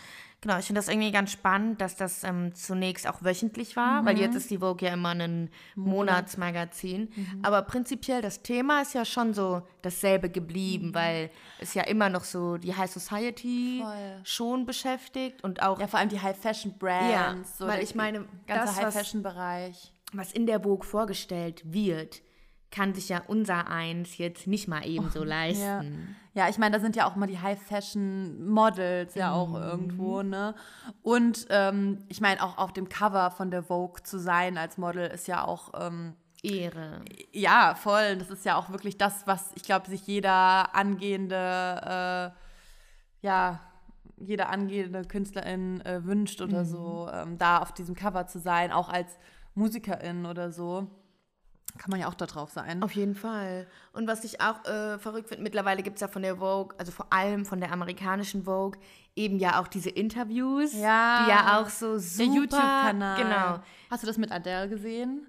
[0.47, 4.17] Genau, ich finde das irgendwie ganz spannend, dass das ähm, zunächst auch wöchentlich war, weil
[4.17, 7.09] jetzt ist die Vogue ja immer ein Monatsmagazin.
[7.43, 12.23] Aber prinzipiell das Thema ist ja schon so dasselbe geblieben, weil es ja immer noch
[12.23, 14.21] so die High Society Voll.
[14.23, 17.13] schon beschäftigt und auch Ja, vor allem die High-Fashion-Brands.
[17.13, 19.93] Ja, so weil ich meine, ganze das, was- High-Fashion-Bereich.
[20.13, 22.23] was in der Vogue vorgestellt wird,
[22.77, 25.25] kann sich ja unser Eins jetzt nicht mal ebenso Ja.
[25.25, 26.17] leisten.
[26.35, 29.63] ja, ich meine, da sind ja auch mal die High-Fashion-Models ja auch Mhm.
[29.63, 30.55] irgendwo, ne?
[31.03, 35.07] Und ähm, ich meine, auch auf dem Cover von der Vogue zu sein als Model
[35.09, 37.01] ist ja auch, ähm, Ehre.
[37.33, 38.17] ja, voll.
[38.17, 41.35] Das ist ja auch wirklich das, was ich glaube, sich jeder angehende,
[42.35, 43.61] äh, ja,
[44.19, 48.89] jede angehende Künstlerin äh, wünscht oder so, ähm, da auf diesem Cover zu sein, auch
[48.89, 49.19] als
[49.55, 50.87] Musikerin oder so.
[51.79, 52.83] Kann man ja auch da drauf sein.
[52.83, 53.67] Auf jeden Fall.
[53.93, 56.93] Und was ich auch äh, verrückt finde, mittlerweile gibt es ja von der Vogue, also
[56.93, 58.79] vor allem von der amerikanischen Vogue,
[59.15, 61.25] eben ja auch diese Interviews, Ja.
[61.25, 62.25] die ja auch so super...
[62.25, 63.23] Der YouTube-Kanal.
[63.23, 63.61] Genau.
[63.91, 65.27] Hast du das mit Adele gesehen?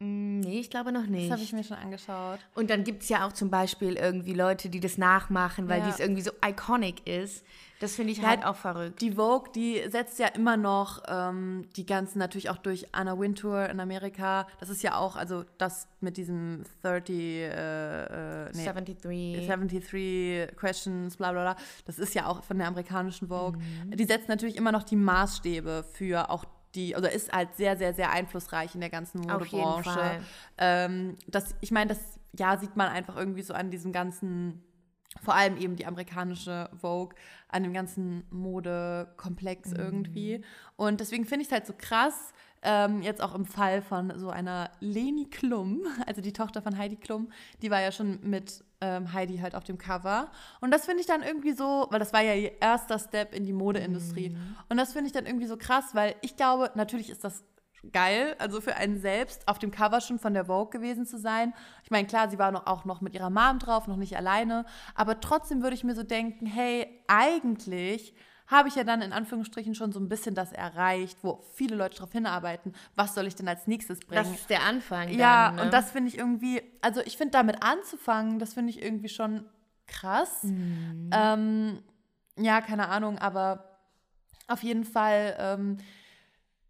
[0.00, 1.26] Mm, Nee, ich glaube noch nicht.
[1.26, 2.40] Das habe ich mir schon angeschaut.
[2.54, 5.86] Und dann gibt es ja auch zum Beispiel irgendwie Leute, die das nachmachen, weil Ja.
[5.86, 7.44] dies irgendwie so iconic ist.
[7.78, 9.00] Das finde ich Ja, halt auch verrückt.
[9.00, 13.68] Die Vogue, die setzt ja immer noch ähm, die ganzen, natürlich auch durch Anna Wintour
[13.68, 14.46] in Amerika.
[14.58, 19.46] Das ist ja auch, also das mit diesem 30, äh, äh, nee, 73.
[19.46, 21.56] 73 Questions, bla bla bla.
[21.84, 23.58] Das ist ja auch von der amerikanischen Vogue.
[23.58, 23.96] Mhm.
[23.96, 27.94] Die setzt natürlich immer noch die Maßstäbe für auch die, oder ist halt sehr, sehr,
[27.94, 30.20] sehr einflussreich in der ganzen Modebranche.
[30.58, 34.62] Ähm, das, ich meine, das ja sieht man einfach irgendwie so an diesem ganzen,
[35.22, 37.16] vor allem eben die amerikanische Vogue,
[37.48, 40.44] an dem ganzen Modekomplex irgendwie.
[40.76, 44.30] Und deswegen finde ich es halt so krass, ähm, jetzt auch im Fall von so
[44.30, 47.30] einer Leni Klum, also die Tochter von Heidi Klum,
[47.62, 50.30] die war ja schon mit ähm, Heidi halt auf dem Cover.
[50.60, 53.44] Und das finde ich dann irgendwie so, weil das war ja ihr erster Step in
[53.44, 54.36] die Modeindustrie.
[54.68, 57.44] Und das finde ich dann irgendwie so krass, weil ich glaube, natürlich ist das
[57.92, 61.54] geil, also für einen selbst auf dem Cover schon von der Vogue gewesen zu sein.
[61.82, 64.66] Ich meine, klar, sie war noch, auch noch mit ihrer Mom drauf, noch nicht alleine,
[64.94, 68.14] aber trotzdem würde ich mir so denken, hey, eigentlich
[68.50, 71.96] habe ich ja dann in Anführungsstrichen schon so ein bisschen das erreicht, wo viele Leute
[71.96, 74.24] darauf hinarbeiten, was soll ich denn als nächstes bringen?
[74.24, 75.08] Das ist der Anfang.
[75.08, 75.62] Ja, dann, ne?
[75.62, 79.44] und das finde ich irgendwie, also ich finde damit anzufangen, das finde ich irgendwie schon
[79.86, 80.42] krass.
[80.44, 81.10] Mhm.
[81.12, 81.82] Ähm,
[82.38, 83.78] ja, keine Ahnung, aber
[84.48, 85.76] auf jeden Fall ähm,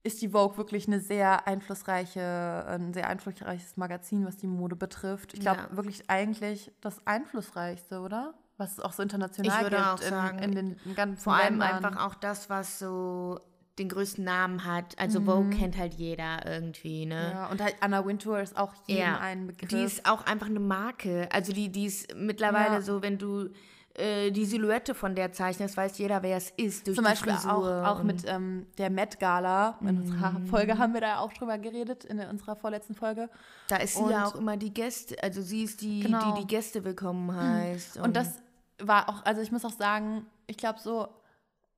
[0.02, 5.34] ist die Vogue wirklich eine sehr einflussreiche, ein sehr einflussreiches Magazin, was die Mode betrifft.
[5.34, 5.76] Ich glaube Ja.
[5.76, 8.34] wirklich eigentlich das einflussreichste, oder?
[8.60, 11.34] Was es auch so international Ich würde gibt auch sagen, in, in den ganzen Vor
[11.34, 11.84] allem Ländern.
[11.84, 13.40] einfach auch das, was so
[13.78, 14.98] den größten Namen hat.
[14.98, 17.30] Also Vogue kennt halt jeder irgendwie, ne?
[17.32, 19.70] Ja, und halt Anna Wintour ist auch jedem Ja, ein Begriff.
[19.70, 21.28] Die ist auch einfach eine Marke.
[21.32, 22.82] Also die, die ist mittlerweile Ja.
[22.82, 23.48] so, wenn du
[23.94, 26.86] äh, die Silhouette von der zeichnest, weiß jeder, wer es ist.
[26.86, 29.78] Durch Zum die Beispiel Frisur auch, auch und- mit ähm, der Met Gala.
[29.80, 30.46] In unserer Mhm.
[30.46, 33.28] Folge haben wir da auch drüber geredet, in unserer vorletzten Folge.
[33.68, 36.34] Da ist sie ja und- auch immer die Gäste, also sie ist die, Genau.
[36.34, 37.98] die die Gäste willkommen heißt.
[37.98, 38.38] Und das
[38.82, 41.08] war auch, also ich muss auch sagen, ich glaube so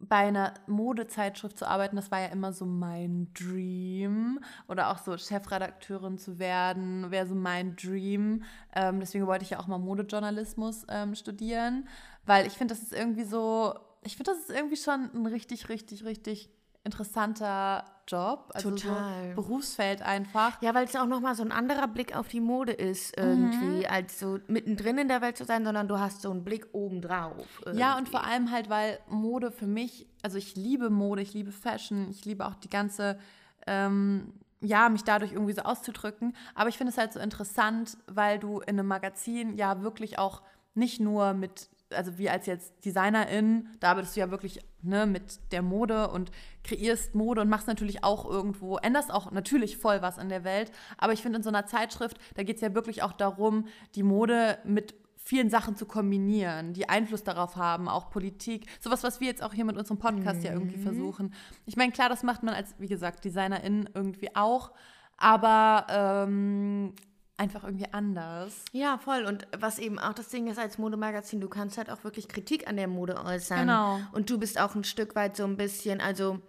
[0.03, 4.41] bei einer Modezeitschrift zu arbeiten, das war ja immer so mein Dream.
[4.67, 8.43] Oder auch so Chefredakteurin zu werden, wäre so mein Dream.
[8.75, 11.88] Ähm, deswegen wollte ich ja auch mal Modejournalismus ähm, studieren,
[12.27, 15.69] weil ich finde, das ist irgendwie so, ich finde, das ist irgendwie schon ein richtig,
[15.69, 16.51] richtig, richtig
[16.85, 18.51] interessanter Job.
[18.55, 19.29] Also Total.
[19.31, 20.61] so Berufsfeld einfach.
[20.61, 24.18] Ja, weil es auch nochmal so ein anderer Blick auf die Mode ist, irgendwie, als
[24.18, 27.47] so mittendrin in der Welt zu sein, sondern du hast so einen Blick obendrauf.
[27.73, 28.11] Ja, und irgendwie.
[28.11, 32.25] vor allem halt, weil Mode für mich, also ich liebe Mode, ich liebe Fashion, ich
[32.25, 33.18] liebe auch die ganze,
[33.66, 36.35] ähm, ja, mich dadurch irgendwie so auszudrücken.
[36.55, 40.42] Aber ich finde es halt so interessant, weil du in einem Magazin ja wirklich auch
[40.75, 45.52] nicht nur mit, also wie als jetzt Designerin, da arbeitest du ja wirklich ne, mit
[45.52, 46.31] der Mode und
[46.64, 50.72] kreierst Mode und machst natürlich auch irgendwo, änderst auch natürlich voll was in der Welt.
[50.98, 54.02] Aber ich finde in so einer Zeitschrift, da geht es ja wirklich auch darum, die
[54.02, 59.28] Mode mit vielen Sachen zu kombinieren, die Einfluss darauf haben, auch Politik, sowas, was wir
[59.28, 61.33] jetzt auch hier mit unserem Podcast ja irgendwie versuchen.
[61.64, 64.72] Ich meine, klar, das macht man als, wie gesagt, Designerin irgendwie auch,
[65.16, 66.94] aber ähm,
[67.37, 68.64] einfach irgendwie anders.
[68.73, 69.25] Ja, voll.
[69.25, 72.68] Und was eben auch das Ding ist als Modemagazin, du kannst halt auch wirklich Kritik
[72.68, 73.61] an der Mode äußern.
[73.61, 74.01] Genau.
[74.12, 76.40] Und du bist auch ein Stück weit so ein bisschen, also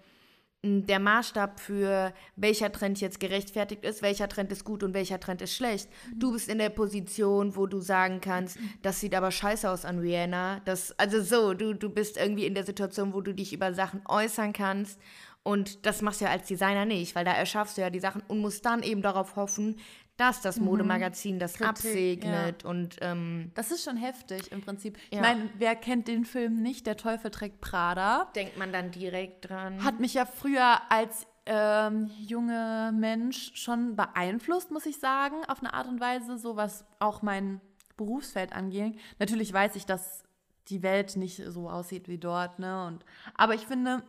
[0.66, 5.42] der Maßstab für welcher Trend jetzt gerechtfertigt ist, welcher Trend ist gut und welcher Trend
[5.42, 5.90] ist schlecht.
[6.16, 10.00] Du bist in der Position, wo du sagen kannst, das sieht aber scheiße aus an
[10.00, 10.62] Rihanna.
[10.64, 14.02] Das, also so, du, du bist irgendwie in der Situation, wo du dich über Sachen
[14.08, 15.00] äußern kannst.
[15.46, 18.24] Und das machst du ja als Designer nicht, weil da erschaffst du ja die Sachen
[18.30, 19.76] und musst dann eben darauf hoffen,
[20.18, 24.98] dass das Modemagazin das Kritik, absegnet und ähm, Das ist schon heftig im Prinzip.
[25.10, 25.22] Ich Ja.
[25.22, 26.86] meine, wer kennt den Film nicht?
[26.86, 28.30] Der Teufel trägt Prada.
[28.36, 29.84] denkt man dann direkt dran.
[29.84, 35.74] Hat mich ja früher als ähm, junger Mensch schon beeinflusst, muss ich sagen, auf eine
[35.74, 37.60] Art und Weise, so was auch mein
[37.98, 38.98] Berufsfeld anging.
[39.20, 40.24] Natürlich weiß ich, dass
[40.70, 42.86] die Welt nicht so aussieht wie dort, ne?
[42.86, 43.04] Und,
[43.36, 44.04] aber ich finde,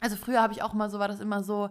[0.00, 1.68] also früher habe ich auch mal so, war das immer so,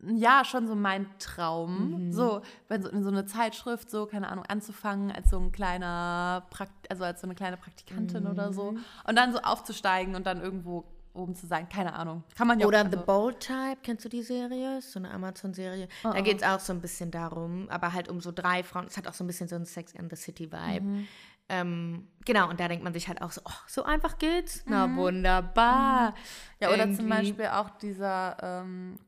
[0.00, 4.44] ja, schon so mein Traum, so, wenn so in so eine Zeitschrift, so, keine Ahnung,
[4.46, 8.76] anzufangen als so ein kleiner, Prakt also als so eine kleine Praktikantin oder so.
[9.06, 10.84] Und dann so aufzusteigen und dann irgendwo
[11.14, 12.22] oben zu sein, keine Ahnung.
[12.36, 14.78] Kann man ja Oder auch, The also- Bold Type, kennst du die Serie?
[14.78, 15.88] Ist so eine Amazon-Serie.
[16.04, 18.86] Da geht es auch so ein bisschen darum, aber halt um so drei Frauen.
[18.86, 21.06] Es hat auch so ein bisschen so einen Sex and the City-Vibe.
[21.48, 24.62] Ähm, genau, und da denkt man sich halt auch so, oh, so einfach geht's?
[24.66, 26.14] Na wunderbar.
[26.60, 27.32] Ja, oder zum Irgendwie.
[27.32, 28.98] Beispiel auch dieser ähm,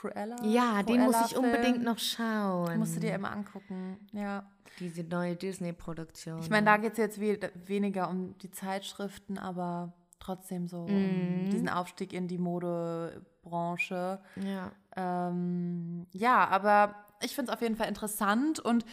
[0.00, 0.36] Cruella.
[0.44, 1.44] Ja, den muss ich Cruella-Film.
[1.44, 2.78] unbedingt noch schauen.
[2.78, 4.44] Musst du dir immer angucken, ja.
[4.78, 6.38] Diese neue Disney-Produktion.
[6.40, 11.48] Ich meine, da geht es jetzt we weniger um die Zeitschriften, aber trotzdem so um
[11.50, 14.20] diesen Aufstieg in die Modebranche.
[14.36, 14.72] ja.
[14.96, 18.84] Ähm, ja, aber ich finde es auf jeden Fall interessant und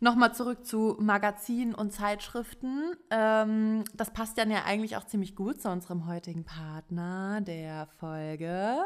[0.00, 2.94] nochmal zurück zu Magazinen und Zeitschriften.
[3.10, 8.76] Ähm, das passt dann ja eigentlich auch ziemlich gut zu unserem heutigen Partner der Folge,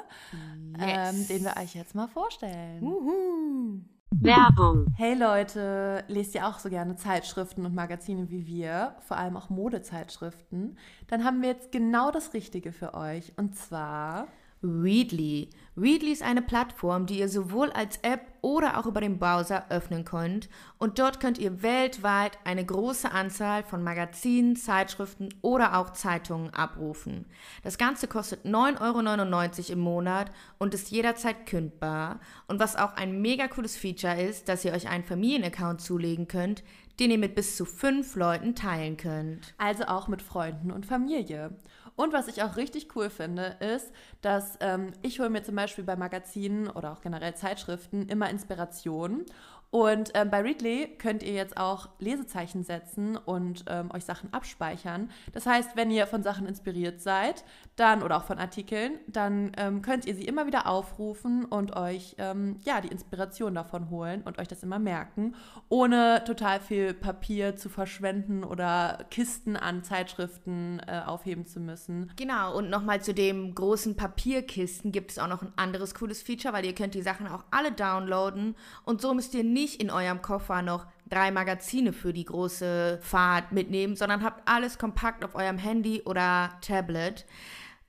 [0.79, 2.83] ähm, den wir euch jetzt mal vorstellen.
[2.83, 3.81] Uhu.
[4.11, 4.87] Werbung.
[4.97, 9.51] Hey Leute, lest ihr auch so gerne Zeitschriften und Magazine wie wir, vor allem auch
[9.51, 10.79] Modezeitschriften?
[11.09, 14.27] Dann haben wir jetzt genau das Richtige für euch und zwar
[14.63, 15.51] Readly.
[15.77, 20.05] Readly ist eine Plattform, die ihr sowohl als App oder auch über den Browser öffnen
[20.05, 20.49] könnt.
[20.79, 27.27] Und dort könnt ihr weltweit eine große Anzahl von Magazinen, Zeitschriften oder auch Zeitungen abrufen.
[27.63, 32.19] Das Ganze kostet 9,99 Euro im Monat und ist jederzeit kündbar.
[32.49, 36.65] Und was auch ein mega cooles Feature ist, dass ihr euch einen Familienaccount zulegen könnt,
[36.99, 39.55] den ihr mit bis zu fünf Leuten teilen könnt.
[39.59, 41.57] also auch mit Freunden und Familie.
[41.99, 45.83] Und was ich auch richtig cool finde, ist, dass ähm, ich hole mir zum Beispiel
[45.83, 49.27] bei Magazinen oder auch generell Zeitschriften immer Inspiration.
[49.71, 55.11] Und ähm, bei Readly könnt ihr jetzt auch Lesezeichen setzen und ähm, euch Sachen abspeichern.
[55.33, 57.45] Das heißt, wenn ihr von Sachen inspiriert seid,
[57.77, 62.15] dann oder auch von Artikeln, dann ähm, könnt ihr sie immer wieder aufrufen und euch
[62.19, 65.35] ähm, ja die Inspiration davon holen und euch das immer merken,
[65.69, 72.11] ohne total viel Papier zu verschwenden oder Kisten an Zeitschriften äh, aufheben zu müssen.
[72.17, 76.55] Genau, und nochmal zu dem großen Papierkisten gibt es auch noch ein anderes cooles Feature,
[76.55, 80.23] weil ihr könnt die Sachen auch alle downloaden und so müsst ihr nicht in eurem
[80.23, 85.59] Koffer noch drei Magazine für die große Fahrt mitnehmen, sondern habt alles kompakt auf eurem
[85.59, 87.27] Handy oder Tablet.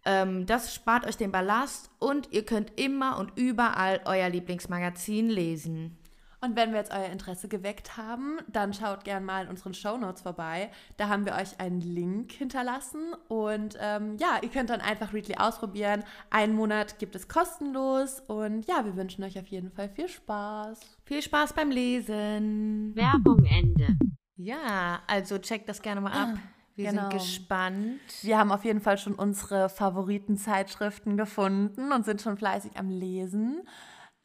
[0.05, 5.98] Ähm, das spart euch den Ballast und ihr könnt immer und überall euer Lieblingsmagazin lesen.
[6.41, 10.21] Und wenn wir jetzt euer Interesse geweckt haben, dann schaut gern mal in unseren Shownotes
[10.21, 10.71] vorbei.
[10.95, 13.13] Da haben wir euch einen Link hinterlassen.
[13.27, 16.03] Und ähm, ja, ihr könnt dann einfach Readly ausprobieren.
[16.29, 18.21] Einen Monat gibt es kostenlos.
[18.27, 20.79] Und ja, wir wünschen euch auf jeden Fall viel Spaß.
[21.03, 22.95] Viel Spaß beim Lesen.
[22.95, 23.97] Werbung Ende.
[24.37, 26.37] Ja, also checkt das gerne mal ab.
[26.77, 27.09] Wir genau.
[27.09, 27.99] sind gespannt.
[28.21, 33.67] Wir haben auf jeden Fall schon unsere Favoritenzeitschriften gefunden und sind schon fleißig am Lesen.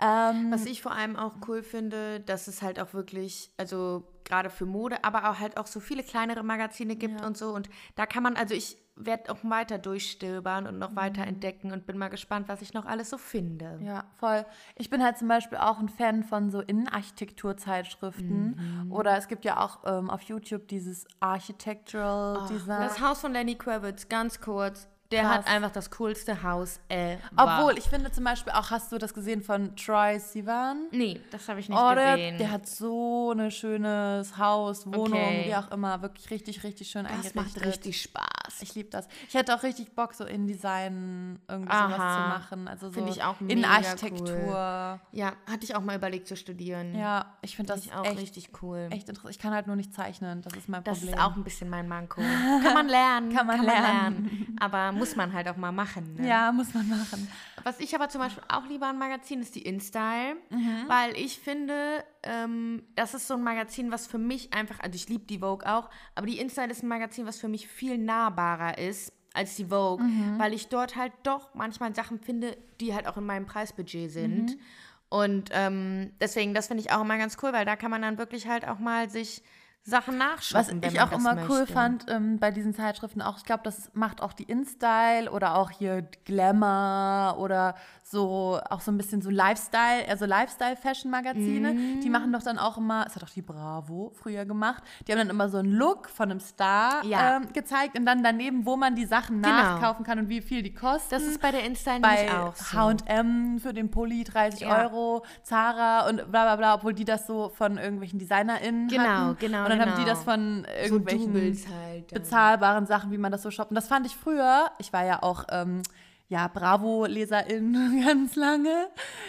[0.05, 4.51] Ähm, Was ich vor allem auch cool finde, dass es halt auch wirklich, also gerade
[4.51, 7.27] für Mode, aber auch halt auch so viele kleinere Magazine gibt Ja.
[7.27, 7.55] und so.
[7.55, 11.87] Und da kann man, also ich werde auch weiter durchstöbern und noch weiter entdecken und
[11.87, 13.81] bin mal gespannt, was ich noch alles so finde.
[13.83, 14.47] Ja, voll.
[14.77, 18.89] Ich bin halt zum Beispiel auch ein Fan von so Innenarchitekturzeitschriften.
[18.91, 22.83] Oder es gibt ja auch ähm, auf YouTube dieses Architectural Design.
[22.83, 24.89] Das Haus von Lenny Kravitz, ganz kurz.
[25.11, 25.33] Der Krass.
[25.37, 27.19] hat einfach das coolste Haus ever.
[27.37, 30.87] Obwohl, ich finde zum Beispiel auch, hast du das gesehen von Troy Sivan?
[30.91, 32.39] Nee, das habe ich nicht Oh, der, gesehen.
[32.39, 35.45] der hat so ein schönes Haus, Wohnung, Okay.
[35.47, 36.01] wie auch immer.
[36.03, 37.37] Wirklich richtig, richtig schön das eingerichtet.
[37.37, 38.63] macht richtig Spaß.
[38.63, 39.07] Ich liebe das.
[39.29, 42.69] Ich hätte auch richtig Bock, so InDesign irgendwie sowas zu machen.
[42.69, 45.01] Also so Finde ich auch mega Innenarchitektur.
[45.13, 46.95] Ja, hatte ich auch mal überlegt zu studieren.
[46.95, 48.89] Ja, ich finde das ich auch echt, richtig cool.
[48.91, 49.35] echt interessant.
[49.35, 50.43] Ich kann halt nur nicht zeichnen.
[50.43, 51.15] Das ist mein Das Problem.
[51.15, 52.21] ist auch ein bisschen mein Manko.
[52.21, 53.33] Kann man lernen.
[53.35, 54.57] Kann man lernen.
[54.61, 56.15] Aber muss man halt auch mal machen.
[56.19, 56.29] Ne?
[56.29, 57.29] Ja, muss man machen.
[57.63, 60.85] Was ich aber zum Beispiel auch lieber an Magazin ist die InStyle, Mhm.
[60.89, 65.09] weil ich finde, ähm, das ist so ein Magazin, was für mich einfach, also ich
[65.09, 68.79] liebe die Vogue auch, aber die InStyle ist ein Magazin, was für mich viel nahbarer
[68.79, 70.39] ist als die Vogue, Mhm.
[70.39, 74.51] weil ich dort halt doch manchmal Sachen finde, die halt auch in meinem Preisbudget sind.
[74.51, 74.61] Mhm.
[75.09, 78.19] Und ähm, deswegen, das finde ich auch immer ganz cool, weil da kann man dann
[78.19, 79.43] wirklich halt auch mal sich
[79.87, 80.81] Sachen Was nachschauen.
[80.83, 84.33] ich auch immer cool fand ähm, bei diesen Zeitschriften auch, ich glaube, das macht auch
[84.33, 90.25] die InStyle oder auch hier Glamour oder so, auch so ein bisschen so Lifestyle, also
[90.27, 91.73] Lifestyle-Fashion-Magazine.
[91.75, 92.01] Mhm.
[92.01, 95.19] Die machen doch dann auch immer, das hat auch die Bravo früher gemacht, die haben
[95.19, 97.37] dann immer so einen Look von einem Star Ja.
[97.37, 99.55] ähm, gezeigt und dann daneben, wo man die Sachen Genau.
[99.55, 101.11] nachkaufen kann und wie viel die kosten.
[101.11, 102.79] Das ist bei der InStyle bei auch so.
[102.79, 104.83] H&M für den Pulli 30 Ja.
[104.85, 109.37] Euro, Zara und bla bla bla, obwohl die das so von irgendwelchen DesignerInnen Genau, hatten.
[109.39, 110.15] genau, Und dann haben die genau.
[110.15, 112.09] das von so irgendwelchen Doubles halt.
[112.09, 113.71] bezahlbaren Sachen, wie man das so shoppt.
[113.71, 115.83] Und das fand ich früher, ich war ja auch ähm,
[116.29, 118.89] ja, Bravo-Leserin ganz lange.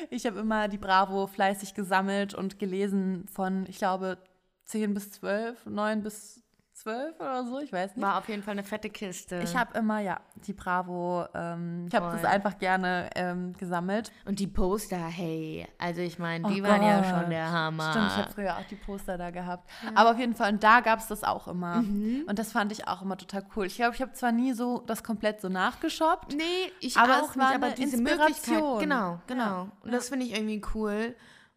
[0.10, 4.18] Ich habe immer die Bravo fleißig gesammelt und gelesen von, ich glaube,
[4.66, 6.42] 10 bis 12, 9 bis
[6.86, 8.06] 12 oder so, ich weiß nicht.
[8.06, 9.40] War auf jeden Fall eine fette Kiste.
[9.44, 14.12] Ich habe immer, ja, die Bravo, ähm, ich habe das einfach gerne ähm, gesammelt.
[14.26, 17.10] Und die Poster, hey, also ich meine, Oh die waren ja Gott.
[17.22, 17.90] schon der Hammer.
[17.90, 19.68] Stimmt, ich habe früher auch die Poster da gehabt.
[19.96, 21.78] Aber auf jeden Fall, und da gab es das auch immer.
[21.78, 22.26] Mhm.
[22.28, 23.66] Und das fand ich auch immer total cool.
[23.66, 26.36] Ich glaube, ich habe zwar nie so das komplett so nachgeshoppt.
[26.36, 28.58] Nee, ich Aber auch es war nicht, aber diese Inspiration.
[28.58, 29.44] Möglichkeit, genau, genau.
[29.44, 31.16] Ja, Und das finde ich irgendwie cool.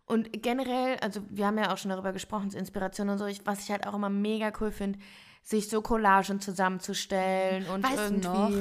[0.09, 3.61] Und generell, also wir haben ja auch schon darüber gesprochen, Inspiration und so, ich, was
[3.64, 4.99] ich halt auch immer mega cool finde,
[5.42, 8.53] sich so Collagen zusammenzustellen und Weißt irgendwie noch,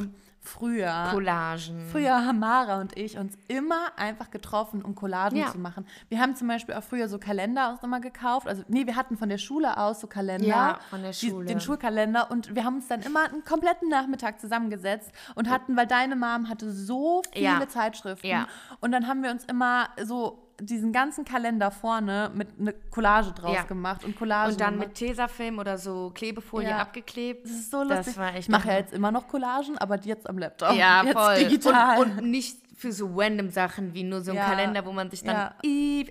[0.42, 1.88] früher, Collagen.
[1.92, 5.52] früher haben Mara und ich uns immer einfach getroffen, um Collagen Ja.
[5.52, 5.86] zu machen.
[6.10, 8.48] Wir haben zum Beispiel auch früher so Kalender uns immer gekauft.
[8.48, 10.48] Also, nee, wir hatten von der Schule aus so Kalender.
[10.48, 11.46] Ja, von der Die, Schule.
[11.46, 12.32] den Schulkalender.
[12.32, 16.48] Und wir haben uns dann immer einen kompletten Nachmittag zusammengesetzt und hatten, weil deine Mom
[16.48, 17.68] hatte so viele Ja.
[17.68, 18.28] Zeitschriften.
[18.28, 18.48] Ja.
[18.80, 23.56] Und dann haben wir uns immer so diesen ganzen Kalender vorne mit einer Collage draus
[23.56, 23.64] Ja.
[23.64, 24.88] gemacht und Collagen und dann gemacht.
[24.90, 26.78] mit Tesafilm oder so Klebefolie Ja.
[26.80, 27.46] abgeklebt.
[27.46, 28.06] Das ist so lustig.
[28.06, 30.74] Das war echt ich mache ja jetzt immer noch Collagen, aber die jetzt am Laptop.
[30.76, 31.36] Ja, jetzt voll.
[31.38, 32.00] digital.
[32.02, 34.46] Und, und nicht für so random Sachen wie nur so ein Ja.
[34.46, 35.36] Kalender, wo man sich dann.
[35.36, 35.56] Ja.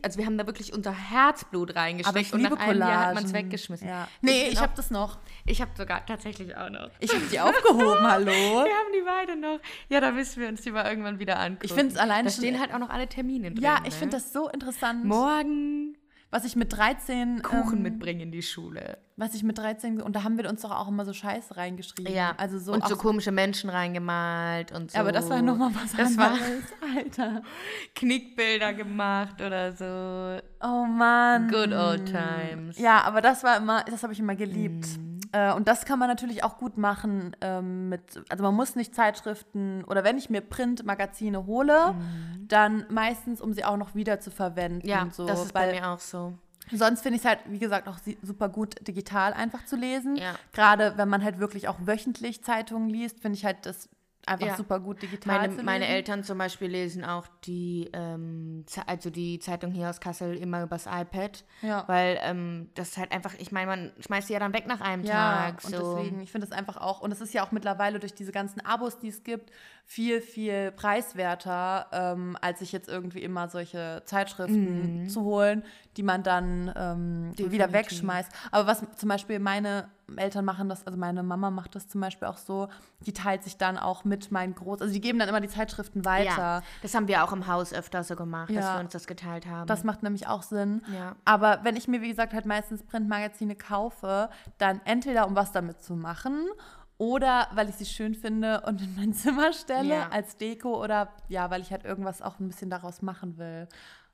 [0.02, 3.06] Also, wir haben da wirklich unser Herzblut reingesteckt aber ich und liebe nach einem Jahr
[3.06, 3.46] hat man es Collagen.
[3.46, 3.86] weggeschmissen.
[3.88, 4.08] Ja.
[4.20, 5.18] Nee, ich auch- habe das noch.
[5.44, 6.90] Ich habe sogar tatsächlich auch noch.
[6.98, 8.26] Ich habe die aufgehoben, hallo.
[8.26, 8.32] Wir
[8.74, 9.60] haben die beide noch.
[9.88, 11.66] Ja, da müssen wir uns die mal irgendwann wieder angucken.
[11.66, 13.62] Ich find's alleine Da stehen halt auch noch alle Termine drin.
[13.62, 13.86] Ja, ne?
[13.88, 15.04] ich finde das so interessant.
[15.04, 15.96] Morgen
[16.30, 18.98] was ich mit 13 Kuchen ähm, mitbringen in die Schule.
[19.16, 22.12] Was ich mit 13 und da haben wir uns doch auch immer so Scheiße reingeschrieben.
[22.12, 24.96] Ja, also so und so komische Menschen reingemalt und so.
[24.96, 26.64] Ja, aber das war nochmal was Das war anderes,
[26.96, 27.42] Alter.
[27.94, 30.42] Knickbilder gemacht oder so.
[30.62, 31.48] Oh Mann.
[31.50, 32.78] Good old times.
[32.78, 34.86] Ja, aber das war immer, das habe ich immer geliebt.
[34.98, 35.15] Mhm.
[35.32, 38.94] Äh, und das kann man natürlich auch gut machen ähm, mit, also man muss nicht
[38.94, 41.94] Zeitschriften oder wenn ich mir Printmagazine hole,
[42.48, 44.86] dann meistens, um sie auch noch wieder zu verwenden.
[44.86, 44.90] Mhm.
[44.90, 46.34] Ja, so, das ist bei mir auch so.
[46.72, 50.16] Sonst finde ich es halt, wie gesagt, auch super gut digital einfach zu lesen.
[50.16, 50.34] Ja.
[50.52, 53.88] Gerade wenn man halt wirklich auch wöchentlich Zeitungen liest, finde ich halt das
[54.26, 54.56] einfach Ja.
[54.56, 55.94] super gut digital Meine, zu meine lesen.
[55.96, 60.86] Eltern zum Beispiel lesen auch die, ähm, also die Zeitung hier aus Kassel immer übers
[60.86, 61.44] iPad.
[61.62, 61.84] Ja.
[61.86, 64.80] Weil ähm, das ist halt einfach, ich meine, man schmeißt sie ja dann weg nach
[64.80, 65.64] einem Ja, Tag.
[65.64, 65.96] und so.
[65.96, 68.60] deswegen, ich finde es einfach auch, und es ist ja auch mittlerweile durch diese ganzen
[68.66, 69.50] Abos, die es gibt,
[69.84, 75.62] viel, viel preiswerter, ähm, als sich jetzt irgendwie immer solche Zeitschriften zu holen,
[75.96, 78.30] die man dann ähm, wieder wegschmeißt.
[78.50, 82.28] Aber was zum Beispiel meine Eltern machen das, also meine Mama macht das zum Beispiel
[82.28, 82.68] auch so,
[83.00, 86.04] die teilt sich dann auch mit meinen Groß, also die geben dann immer die Zeitschriften
[86.04, 86.36] weiter.
[86.38, 88.74] Ja, das haben wir auch im Haus öfter so gemacht, dass Ja.
[88.76, 89.66] wir uns das geteilt haben.
[89.66, 90.82] Das macht nämlich auch Sinn.
[90.94, 91.16] Ja.
[91.24, 95.82] Aber wenn ich mir, wie gesagt, halt meistens Printmagazine kaufe, dann entweder um was damit
[95.82, 96.46] zu machen
[96.98, 100.08] oder weil ich sie schön finde und in mein Zimmer stelle Ja.
[100.10, 103.68] als Deko oder ja, weil ich halt irgendwas auch ein bisschen daraus machen will.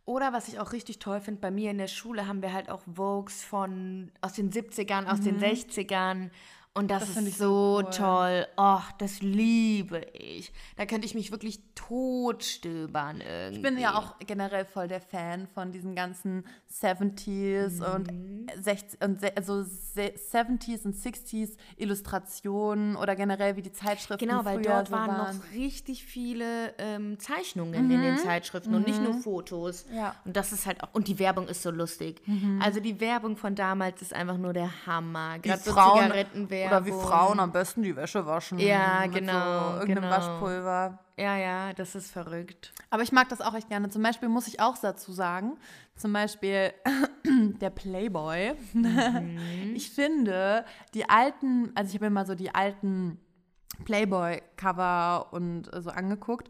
[0.05, 2.68] Oder was ich auch richtig toll finde, bei mir in der Schule haben wir halt
[2.70, 6.30] auch Vogues von aus den 70ern, aus den 60ern.
[6.75, 7.91] Und das, Das ist so cool.
[7.91, 8.47] toll.
[8.57, 10.53] Oh, das liebe ich.
[10.77, 13.57] Da könnte ich mich wirklich totstöbern irgendwie.
[13.57, 18.09] Ich bin ja auch generell voll der Fan von diesen ganzen 70s und,
[18.62, 24.62] 60, und also se- 70s und 60s Illustrationen oder generell wie die Zeitschriften Genau, weil
[24.62, 25.37] dort so waren waren.
[25.37, 29.87] noch richtig viele ähm, Zeichnungen in den Zeitschriften und nicht nur Fotos.
[29.91, 29.97] Mhm.
[29.97, 30.09] Ja.
[30.11, 30.16] Mhm.
[30.29, 32.23] Und das ist halt auch, und die Werbung ist so lustig.
[32.61, 35.39] Also die Werbung von damals ist einfach nur der Hammer.
[35.39, 36.11] Gerade so Frauen-
[36.62, 36.98] Zigarettenwerbung.
[36.98, 38.58] Oder wie Frauen am besten die Wäsche waschen.
[38.58, 40.10] Ja, mit genau, So irgendeinem genau.
[40.10, 40.98] Waschpulver.
[41.18, 42.72] Ja, ja, das ist verrückt.
[42.90, 43.88] Aber ich mag das auch echt gerne.
[43.90, 45.58] Zum Beispiel muss ich auch dazu sagen,
[45.96, 46.72] zum Beispiel
[47.60, 48.54] der Playboy.
[49.74, 53.18] Ich finde, die alten, also ich habe mir mal so die alten
[53.84, 56.48] Playboy-Cover und so angeguckt.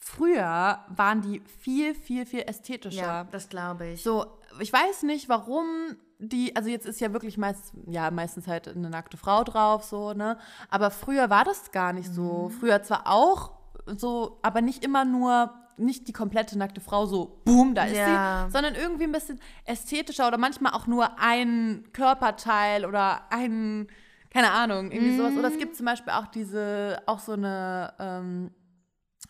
[0.00, 3.02] Früher waren die viel, viel, viel ästhetischer.
[3.02, 4.02] Ja, das glaube ich.
[4.02, 4.26] So,
[4.58, 8.90] ich weiß nicht, warum die, also jetzt ist ja wirklich meist, ja, meistens halt eine
[8.90, 10.36] nackte Frau drauf, so, ne?
[10.68, 12.48] Aber früher war das gar nicht so.
[12.48, 12.50] Mhm.
[12.50, 13.52] Früher zwar auch
[13.86, 18.46] so, aber nicht immer nur, nicht die komplette nackte Frau so, boom, da ist Ja.
[18.46, 23.88] sie, sondern irgendwie ein bisschen ästhetischer oder manchmal auch nur ein Körperteil oder ein,
[24.30, 25.36] keine Ahnung, irgendwie sowas.
[25.38, 25.58] Oder es Mhm.
[25.58, 28.50] gibt zum Beispiel auch diese, auch so eine, ähm,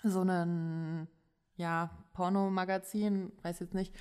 [0.03, 1.07] so einen,
[1.55, 3.95] ja, Pornomagazin, weiß jetzt nicht,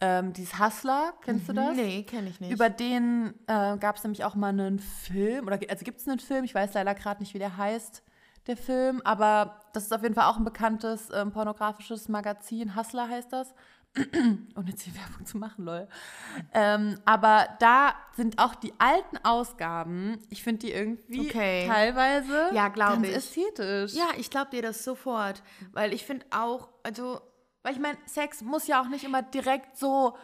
[0.00, 1.76] ähm, dieses Hustler, kennst du das?
[1.76, 2.52] Nee, kenne ich nicht.
[2.52, 6.18] Über den äh, gab es nämlich auch mal einen Film, oder also gibt es einen
[6.18, 8.02] Film, ich weiß leider gerade nicht, wie der heißt,
[8.46, 13.08] der Film, aber das ist auf jeden Fall auch ein bekanntes ähm, pornografisches Magazin, Hustler
[13.08, 13.54] heißt das.
[14.56, 15.86] Und jetzt hier Werbung zu machen, lol.
[16.52, 21.66] Ähm, aber da sind auch die alten Ausgaben, ich finde die irgendwie Okay.
[21.68, 23.14] teilweise Ja, ganz ich.
[23.14, 23.94] ästhetisch.
[23.94, 25.42] ja, ich glaube dir das sofort.
[25.72, 27.20] Weil ich finde auch, also
[27.64, 30.16] Weil ich meine, Sex muss ja auch nicht immer direkt so.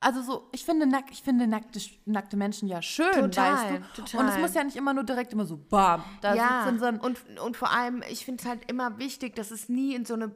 [0.00, 4.02] Also so, ich finde, nack, ich finde nackte, nackte Menschen ja schön, Total, weißt du?
[4.02, 4.20] total.
[4.20, 6.04] Und es muss ja nicht immer nur direkt immer so bam.
[6.20, 9.50] Da ja, so ein, und, und vor allem, ich finde es halt immer wichtig, dass
[9.50, 10.32] es nie in so eine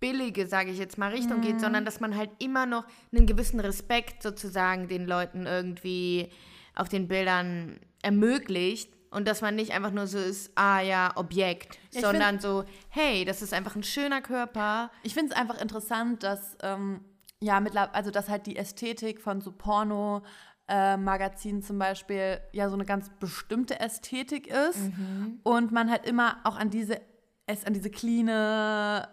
[0.00, 1.42] billige, sage ich jetzt mal, Richtung Mhm.
[1.42, 6.30] geht, sondern dass man halt immer noch einen gewissen Respekt sozusagen den Leuten irgendwie
[6.74, 11.78] auf den Bildern ermöglicht und dass man nicht einfach nur so ist, ah ja, Objekt,
[11.92, 14.90] ich sondern so, hey, das ist einfach ein schöner Körper.
[15.02, 17.04] Ich finde es einfach interessant, dass, ähm,
[17.40, 20.22] ja, mittlerweile, also dass halt die Ästhetik von so Porno.
[20.68, 25.38] Äh, Magazinen zum Beispiel ja so eine ganz bestimmte Ästhetik ist Mhm.
[25.44, 27.00] und man halt immer auch an diese
[27.46, 29.08] es an diese cleane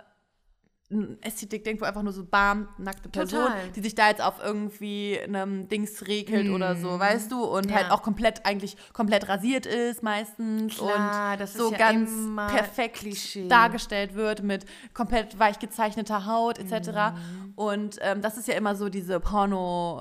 [1.21, 3.69] Ästhetik denkt, wo einfach nur so bam, nackte Person, Total.
[3.75, 7.43] die sich da jetzt auf irgendwie einem Dings regelt oder so, weißt du?
[7.43, 7.71] Und Mhm.
[7.71, 7.75] Ja.
[7.77, 12.11] halt auch komplett, eigentlich komplett rasiert ist meistens Klar, und das ist so ja ganz
[12.51, 13.47] perfekt Klischee.
[13.47, 16.87] dargestellt wird mit komplett weich gezeichneter Haut etc.
[16.89, 17.53] Mhm.
[17.55, 19.19] Und ähm, das ist ja immer so diese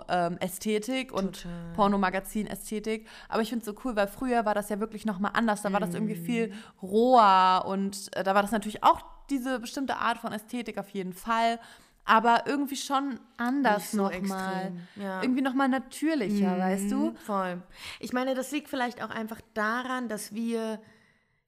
[0.08, 1.72] Porno-Ästhetik und Total.
[1.74, 3.06] Pornomagazin-Ästhetik.
[3.28, 5.62] Aber ich finde es so cool, weil früher war das ja wirklich nochmal anders.
[5.62, 6.24] Da war das irgendwie Mhm.
[6.24, 9.00] viel roher und äh, da war das natürlich auch
[9.30, 11.58] diese bestimmte Art von Ästhetik auf jeden Fall.
[12.04, 14.72] Aber irgendwie schon anders so nochmal.
[14.96, 15.22] ja.
[15.22, 17.10] Irgendwie nochmal natürlicher, weißt du?
[17.10, 17.62] Mhm, Voll.
[18.00, 20.80] Ich meine, das liegt vielleicht auch einfach daran, dass wir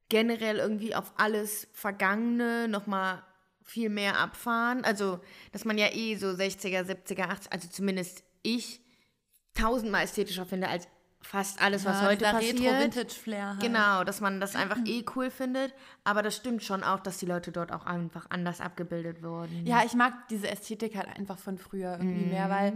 [0.08, 3.22] generell irgendwie auf alles Vergangene nochmal
[3.64, 4.84] viel mehr abfahren.
[4.84, 5.18] Also,
[5.50, 8.80] dass man ja eh so 60er, 70er, 80er, also zumindest ich,
[9.54, 10.86] tausendmal ästhetischer finde als
[11.24, 12.60] fast alles, was Ja, heute passiert.
[12.60, 13.60] Retro-Vintage-Flair halt.
[13.60, 15.74] Genau, dass man das einfach eh cool findet.
[16.04, 19.66] Aber das stimmt schon auch, dass die Leute dort auch einfach anders abgebildet wurden.
[19.66, 22.74] Ja, ich mag diese Ästhetik halt einfach von früher irgendwie mehr, weil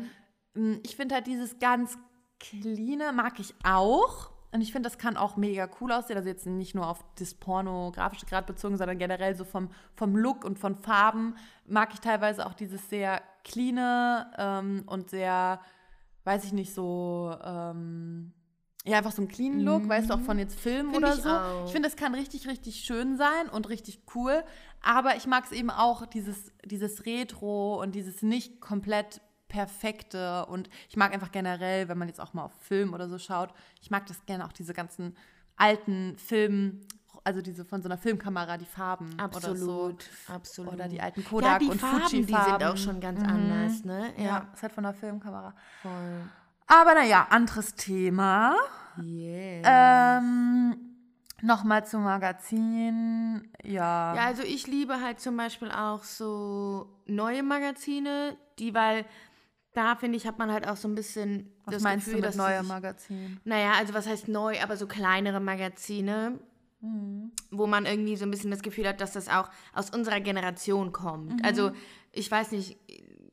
[0.54, 1.98] mh, ich finde halt dieses ganz
[2.40, 4.30] cleane mag ich auch.
[4.50, 6.16] Und ich finde, das kann auch mega cool aussehen.
[6.16, 10.42] Also jetzt nicht nur auf das Pornografische gerade bezogen, sondern generell so vom, vom Look
[10.42, 11.34] und von Farben
[11.66, 15.60] mag ich teilweise auch dieses sehr cleane ähm, und sehr,
[16.24, 18.32] weiß ich nicht, so, ähm,
[18.84, 20.92] ja, einfach so einen cleanen Look, weißt du, auch von jetzt Filmen Mhm.
[20.94, 21.28] Find oder ich so.
[21.30, 21.66] auch.
[21.66, 24.42] Ich finde, das kann richtig, richtig schön sein und richtig cool.
[24.82, 30.46] Aber ich mag es eben auch, dieses, dieses Retro und dieses nicht komplett perfekte.
[30.46, 33.52] Und ich mag einfach generell, wenn man jetzt auch mal auf Film oder so schaut,
[33.82, 35.16] ich mag das gerne auch diese ganzen
[35.56, 36.80] alten Filme,
[37.24, 39.90] also diese von so einer Filmkamera, die Farben oder so.
[39.90, 40.72] Absolut, absolut.
[40.74, 42.58] Oder die alten ja, Kodak die und Farben, die Fuji-Farben.
[42.60, 43.26] sind auch schon ganz Mhm.
[43.26, 44.12] anders, ne?
[44.16, 45.54] Ja, ist halt von der Filmkamera.
[45.82, 46.22] voll.
[46.68, 48.54] Aber naja, anderes Thema.
[49.02, 50.18] Yeah.
[50.18, 50.76] Ähm,
[51.40, 53.48] Nochmal zum Magazin.
[53.62, 54.14] Ja.
[54.16, 59.04] Ja, also ich liebe halt zum Beispiel auch so neue Magazine, die, weil
[59.72, 62.26] da finde ich, hat man halt auch so ein bisschen Was das meinst Gefühl, du
[62.26, 63.40] dass mit sie neuer sich- Magazin?
[63.44, 66.40] Naja, also was heißt neu, aber so kleinere Magazine,
[66.80, 67.30] Mhm.
[67.52, 70.90] wo man irgendwie so ein bisschen das Gefühl hat, dass das auch aus unserer Generation
[70.90, 71.44] kommt.
[71.44, 71.70] Also
[72.12, 72.78] ich weiß nicht,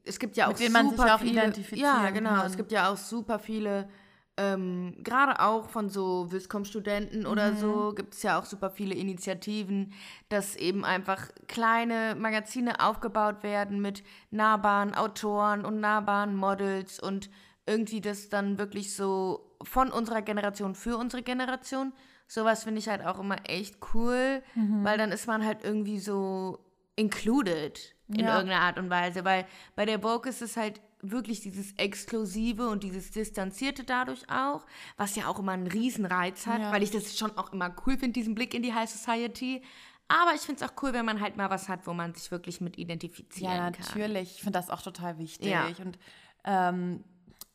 [0.05, 0.49] es gibt ja auch.
[0.49, 2.35] Mit denen man sich super auch viele, identifizieren Ja, genau.
[2.35, 2.45] kann.
[2.45, 3.89] Es gibt ja auch super viele,
[4.37, 7.57] ähm, gerade auch von so Viscom-Studenten oder Mhm.
[7.57, 9.93] so, gibt es ja auch super viele Initiativen,
[10.29, 17.29] dass eben einfach kleine Magazine aufgebaut werden mit nahbaren Autoren und nahbaren Models und
[17.65, 21.93] irgendwie das dann wirklich so von unserer Generation für unsere Generation.
[22.27, 24.83] Sowas finde ich halt auch immer echt cool, Mhm.
[24.83, 26.59] weil dann ist man halt irgendwie so
[26.95, 28.35] included in Ja.
[28.37, 29.45] irgendeiner Art und Weise, weil
[29.75, 34.65] bei der Vogue ist es halt wirklich dieses Exklusive und dieses Distanzierte dadurch auch,
[34.97, 36.71] was ja auch immer einen Riesenreiz hat, Ja.
[36.71, 39.61] weil ich das schon auch immer cool finde, diesen Blick in die High Society.
[40.07, 42.29] Aber ich finde es auch cool, wenn man halt mal was hat, wo man sich
[42.31, 43.73] wirklich mit identifizieren Ja, kann.
[43.79, 44.35] natürlich.
[44.35, 45.47] Ich finde das auch total wichtig.
[45.49, 45.67] Ja.
[45.83, 45.97] Und
[46.43, 47.03] ähm,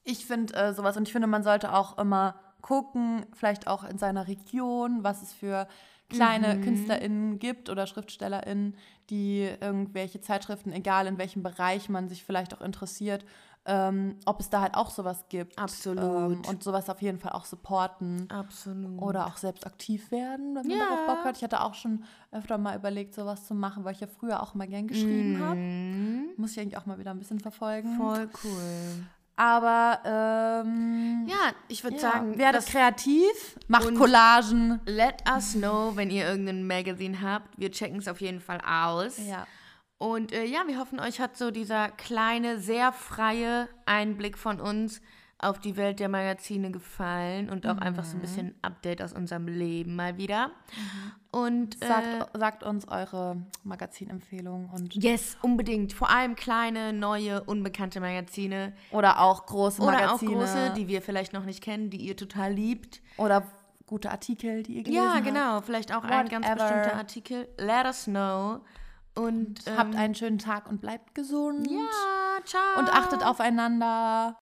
[0.05, 3.99] ich finde äh, sowas, und ich finde, man sollte auch immer gucken, vielleicht auch in
[3.99, 5.67] seiner Region, was es für
[6.11, 6.61] kleine Mhm.
[6.61, 8.77] KünstlerInnen gibt oder SchriftstellerInnen,
[9.09, 13.25] die irgendwelche Zeitschriften, egal in welchem Bereich man sich vielleicht auch interessiert,
[13.67, 15.59] ähm, ob es da halt auch sowas gibt.
[15.59, 16.03] Absolut.
[16.03, 18.29] Ähm, und sowas auf jeden Fall auch supporten.
[18.31, 19.01] Absolut.
[19.03, 20.85] Oder auch selbst aktiv werden, wenn man Ja.
[20.89, 21.37] darauf Bock hat.
[21.37, 24.55] Ich hatte auch schon öfter mal überlegt, sowas zu machen, weil ich ja früher auch
[24.55, 25.57] immer gern geschrieben habe.
[25.61, 26.31] Mhm.
[26.37, 27.97] Muss ich eigentlich auch mal wieder ein bisschen verfolgen.
[27.97, 29.05] Voll cool.
[29.41, 34.81] Aber ähm, Ja, ich würde ja, sagen, werdet das kreativ, macht Und- Collagen.
[34.85, 37.59] let us know, wenn ihr irgendein Magazine habt.
[37.59, 39.17] Wir checken es auf jeden Fall aus.
[39.17, 39.47] Ja.
[39.97, 45.01] Und äh, ja, wir hoffen, euch hat so dieser kleine, sehr freie Einblick von uns
[45.43, 49.47] auf die Welt der Magazine gefallen und auch einfach so ein bisschen Update aus unserem
[49.49, 50.51] Leben mal wieder.
[51.31, 55.93] Und äh, Sagt, sagt uns eure Magazinempfehlungen und yes, unbedingt.
[55.93, 61.01] Vor allem kleine, neue, unbekannte Magazine oder auch große oder Magazine auch große, die wir
[61.03, 63.01] vielleicht noch nicht kennen, die ihr total liebt.
[63.17, 63.45] oder
[63.87, 65.25] gute Artikel, die ihr gelesen Ja, habt.
[65.25, 65.61] genau.
[65.63, 66.65] Vielleicht auch ein ganz Whatever.
[66.69, 67.49] bestimmter Artikel.
[67.59, 68.61] Let us know.
[69.17, 71.69] Und ähm, Habt einen schönen Tag und bleibt gesund.
[71.69, 71.79] ja,
[72.45, 72.79] ciao.
[72.79, 74.37] Und achtet aufeinander.